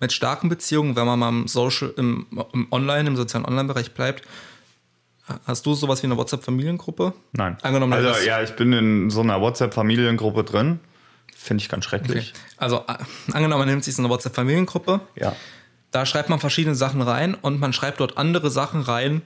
[0.00, 4.22] mit starken Beziehungen, wenn man mal im Social, im, im Online, im sozialen Online-Bereich bleibt.
[5.46, 7.14] Hast du sowas wie eine WhatsApp-Familiengruppe?
[7.32, 7.56] Nein.
[7.62, 10.80] Angenommen, also ja, ich bin in so einer WhatsApp-Familiengruppe drin.
[11.34, 12.34] Finde ich ganz schrecklich.
[12.58, 12.96] Also äh,
[13.32, 15.34] angenommen, man nimmt sich so eine WhatsApp-Familiengruppe, Ja.
[15.90, 19.22] da schreibt man verschiedene Sachen rein und man schreibt dort andere Sachen rein,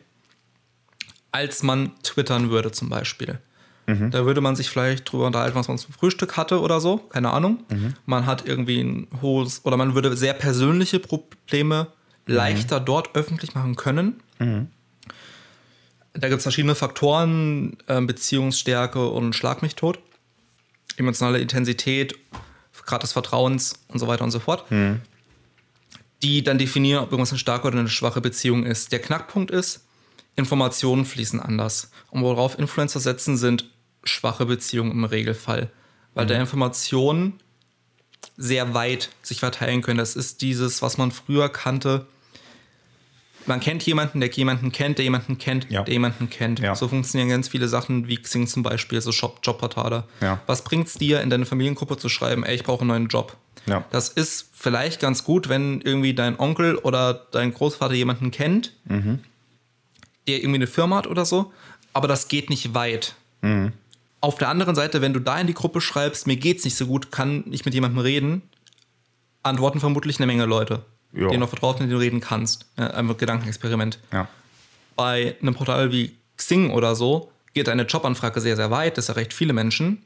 [1.33, 3.41] als man twittern würde zum Beispiel.
[4.11, 7.31] Da würde man sich vielleicht drüber unterhalten, was man zum Frühstück hatte oder so, keine
[7.31, 7.65] Ahnung.
[8.07, 11.87] Man hat irgendwie ein hohes, oder man würde sehr persönliche Probleme
[12.27, 14.21] leichter dort öffentlich machen können.
[16.13, 19.99] Da gibt es verschiedene Faktoren, äh, Beziehungsstärke und Schlag mich tot,
[20.97, 22.15] emotionale Intensität,
[22.85, 24.65] Grad des Vertrauens und so weiter und so fort,
[26.23, 28.93] die dann definieren, ob irgendwas eine starke oder eine schwache Beziehung ist.
[28.93, 29.85] Der Knackpunkt ist,
[30.37, 31.91] Informationen fließen anders.
[32.11, 33.69] Und worauf Influencer setzen, sind
[34.09, 35.71] schwache Beziehungen im Regelfall,
[36.15, 37.35] weil da Informationen
[38.37, 39.99] sehr weit sich verteilen können.
[39.99, 42.07] Das ist dieses, was man früher kannte.
[43.47, 45.83] Man kennt jemanden, der jemanden kennt, der jemanden kennt, Ja.
[45.83, 46.61] der jemanden kennt.
[46.61, 46.75] Ja.
[46.75, 50.05] So funktionieren ganz viele Sachen wie Xing zum Beispiel, so Job, Jobportale.
[50.21, 50.41] Ja.
[50.47, 53.37] Was bringt's dir, in deine Familiengruppe zu schreiben, ey, ich brauche einen neuen Job?
[53.67, 53.85] Ja.
[53.91, 59.21] Das ist vielleicht ganz gut, wenn irgendwie dein Onkel oder dein Großvater jemanden kennt, Mhm.
[60.27, 61.53] der irgendwie eine Firma hat oder so,
[61.95, 63.15] aber das geht nicht weit.
[63.41, 63.73] Mhm.
[64.21, 66.87] Auf der anderen Seite, wenn du da in die Gruppe schreibst, mir geht's nicht so
[66.87, 68.43] gut, kann ich mit jemandem reden,
[69.43, 71.29] antworten vermutlich eine Menge Leute, Ja.
[71.29, 72.67] denen du vertraut, mit denen du reden kannst.
[72.77, 73.99] Ja, Einfach Gedankenexperiment.
[74.13, 74.29] Ja.
[74.97, 78.99] Bei einem Portal wie Xing oder so geht deine Jobanfrage sehr, sehr weit.
[78.99, 80.03] Das recht viele Menschen,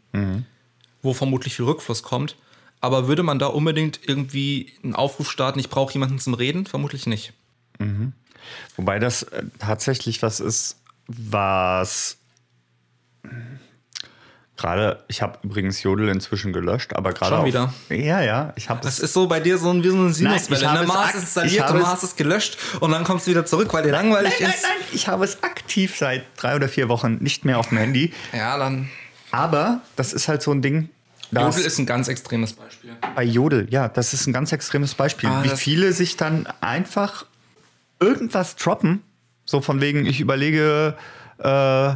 [1.03, 2.37] wo vermutlich viel Rückfluss kommt.
[2.81, 6.67] Aber würde man da unbedingt irgendwie einen Aufruf starten, ich brauche jemanden zum Reden?
[6.67, 7.33] Vermutlich nicht.
[8.77, 12.19] Wobei das äh, tatsächlich was ist, was
[14.57, 17.75] gerade, ich habe übrigens Jodel inzwischen gelöscht, aber gerade Schon auf- wieder?
[17.89, 20.73] Ja, ja, ich habe Das ist so bei dir so ein, wie so eine Sinuswelle.
[20.73, 20.83] ne?
[20.85, 23.45] es hast es ich installiert und es- hast es gelöscht und dann kommst du wieder
[23.47, 24.63] zurück, weil dir langweilig Nein, nein, ist.
[24.63, 28.13] nein, ich habe es aktiv seit drei oder vier Wochen nicht mehr auf dem Handy.
[28.33, 28.89] Ja, dann.
[29.31, 30.91] Aber das ist halt so ein Ding.
[31.31, 32.91] Jodel ist ein ganz extremes Beispiel.
[33.17, 35.31] bei Jodel, ja, das ist ein ganz extremes Beispiel.
[35.31, 37.25] Ah, wie viele sich dann einfach
[38.01, 39.03] irgendwas droppen,
[39.47, 40.95] so von wegen, ich überlege,
[41.39, 41.95] äh,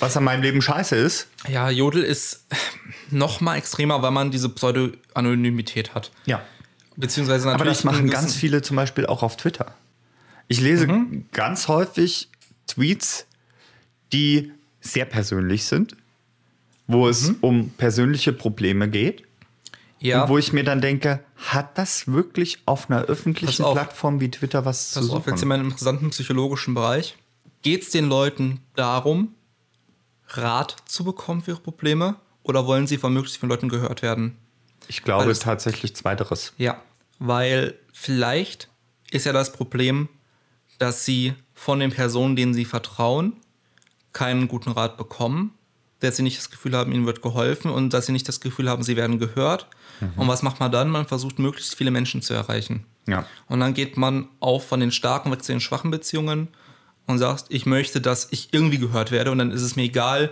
[0.00, 1.28] was an meinem Leben scheiße ist.
[1.48, 2.44] Ja, Jodel ist
[3.10, 6.10] noch mal extremer, weil man diese Pseudo-Anonymität hat.
[6.26, 6.42] Ja.
[6.96, 7.78] Beziehungsweise Aber natürlich.
[7.78, 9.74] das machen ganz viele zum Beispiel auch auf Twitter.
[10.48, 11.26] Ich lese Mhm.
[11.32, 12.28] ganz häufig
[12.66, 13.26] Tweets,
[14.12, 15.96] die sehr persönlich sind,
[16.86, 17.36] wo es Mhm.
[17.40, 19.22] um persönliche Probleme geht.
[20.00, 23.74] Ja, Und wo ich mir dann denke, hat das wirklich auf einer öffentlichen auf.
[23.74, 25.48] Plattform wie Twitter was zu pass auf, jetzt in suchen?
[25.48, 27.16] meinem interessanten psychologischen Bereich.
[27.62, 29.34] Geht es den Leuten darum,
[30.28, 34.36] Rat zu bekommen für ihre Probleme oder wollen sie von möglichst vielen Leuten gehört werden?
[34.86, 36.52] Ich glaube Weil es- tatsächlich zweiteres.
[36.58, 36.80] Ja,
[37.18, 38.68] weil vielleicht
[39.10, 40.08] ist ja das Problem,
[40.78, 43.34] dass sie von den Personen, denen sie vertrauen,
[44.12, 45.52] keinen guten Rat bekommen,
[46.00, 48.68] dass sie nicht das Gefühl haben, ihnen wird geholfen und dass sie nicht das Gefühl
[48.70, 49.66] haben, sie werden gehört.
[50.14, 50.90] Und was macht man dann?
[50.90, 52.84] Man versucht, möglichst viele Menschen zu erreichen.
[53.08, 53.26] Ja.
[53.48, 56.46] Und dann geht man auch von den starken weg zu den schwachen Beziehungen
[57.08, 59.32] und sagt, ich möchte, dass ich irgendwie gehört werde.
[59.32, 60.30] Und dann ist es mir egal,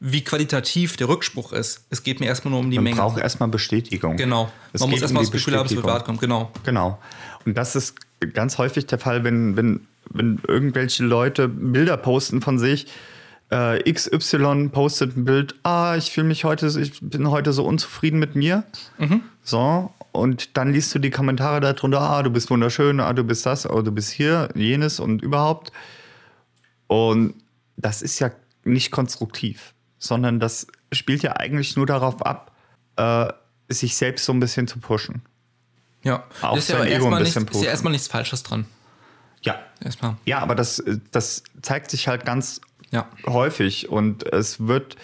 [0.00, 1.86] wie qualitativ der Rückspruch ist.
[1.90, 2.96] Es geht mir erstmal nur um die Man Menge.
[2.96, 4.16] braucht erstmal Bestätigung.
[4.16, 4.52] Genau.
[4.72, 6.18] Es Man muss erstmal um das Gefühl haben, es wird kommen.
[6.20, 6.52] Genau.
[6.64, 6.98] Genau.
[7.44, 7.96] Und das ist
[8.34, 12.86] ganz häufig der Fall, wenn, wenn, wenn irgendwelche Leute Bilder posten von sich.
[13.50, 18.18] Äh, XY postet ein Bild, ah, ich fühle mich heute, ich bin heute so unzufrieden
[18.18, 18.64] mit mir.
[19.42, 23.46] So, und dann liest du die Kommentare darunter, ah, du bist wunderschön, ah, du bist
[23.46, 25.72] das, oh, du bist hier, jenes und überhaupt.
[26.86, 27.34] Und
[27.76, 28.30] das ist ja
[28.64, 32.52] nicht konstruktiv, sondern das spielt ja eigentlich nur darauf ab,
[32.96, 33.26] äh,
[33.68, 35.22] sich selbst so ein bisschen zu pushen.
[36.02, 36.24] Ja.
[36.42, 37.70] Auch ist, ja sein Ego ein erstmal bisschen nichts, ist ja pushen.
[37.70, 38.66] erstmal nichts Falsches dran.
[39.42, 40.16] Ja, Erstmal.
[40.24, 43.08] Ja, aber das, äh, das zeigt sich halt ganz Ja.
[43.26, 44.96] häufig und es wird,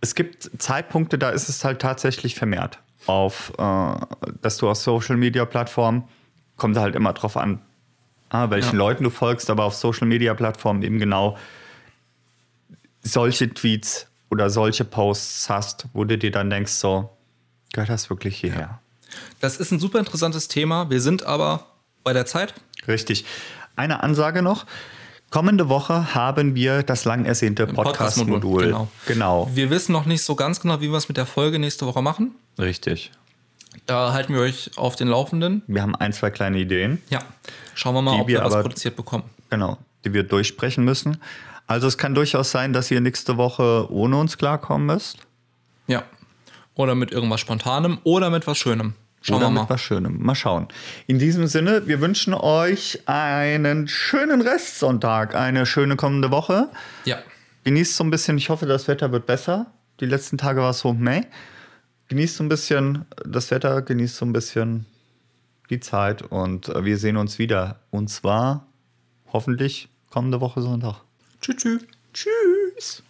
[0.00, 3.94] es gibt Zeitpunkte, da ist es halt tatsächlich vermehrt auf, äh,
[4.42, 6.04] dass du auf Social Media Plattformen,
[6.56, 7.60] kommt halt immer drauf an,
[8.28, 8.78] ah, welchen Ja.
[8.78, 11.36] Leuten du folgst, aber auf Social Media Plattformen eben genau
[13.02, 17.10] solche Tweets oder solche Posts hast, wo du dir dann denkst, so,
[17.72, 18.80] gehört das wirklich hierher?
[19.40, 20.90] Das ist ein super interessantes Thema.
[20.90, 21.66] Wir sind aber
[22.04, 22.54] bei der Zeit.
[22.86, 23.24] Richtig.
[23.74, 24.66] Eine Ansage noch.
[25.30, 28.88] Kommende Woche haben wir das lang ersehnte Podcast-Modul, genau.
[29.06, 29.50] genau.
[29.54, 32.02] Wir wissen noch nicht so ganz genau, wie wir es mit der Folge nächste Woche
[32.02, 32.32] machen.
[32.58, 33.12] Richtig.
[33.86, 35.62] Da halten wir euch auf den Laufenden.
[35.68, 37.20] Wir haben ein, zwei kleine Ideen, Ja.
[37.74, 39.22] Schauen wir mal, ob wir, wir was aber- produziert bekommen.
[39.50, 41.18] genau, die wir durchsprechen müssen.
[41.68, 45.18] Also es kann durchaus sein, dass ihr nächste Woche ohne uns klarkommen müsst.
[45.86, 46.02] Ja.
[46.74, 48.94] Oder mit irgendwas Spontanem oder mit was Schönem.
[49.22, 49.60] Schauen oder wir mal.
[49.62, 50.22] mit was Schönem.
[50.22, 50.68] Mal schauen.
[51.06, 56.70] In diesem Sinne, wir wünschen euch einen schönen Restsonntag, eine schöne kommende Woche.
[57.04, 57.18] Ja.
[57.64, 59.66] Genießt so ein bisschen, ich hoffe, das Wetter wird besser.
[60.00, 61.22] Die letzten Tage war es so, meh.
[62.08, 64.86] Genießt so ein bisschen das Wetter, genießt so ein bisschen
[65.68, 67.80] die Zeit und äh, wir sehen uns wieder.
[67.90, 68.66] Und zwar
[69.32, 71.02] hoffentlich kommende Woche Sonntag.
[71.40, 71.56] Tschüss.
[71.56, 71.82] tschüss.
[72.12, 73.02] Tschüss.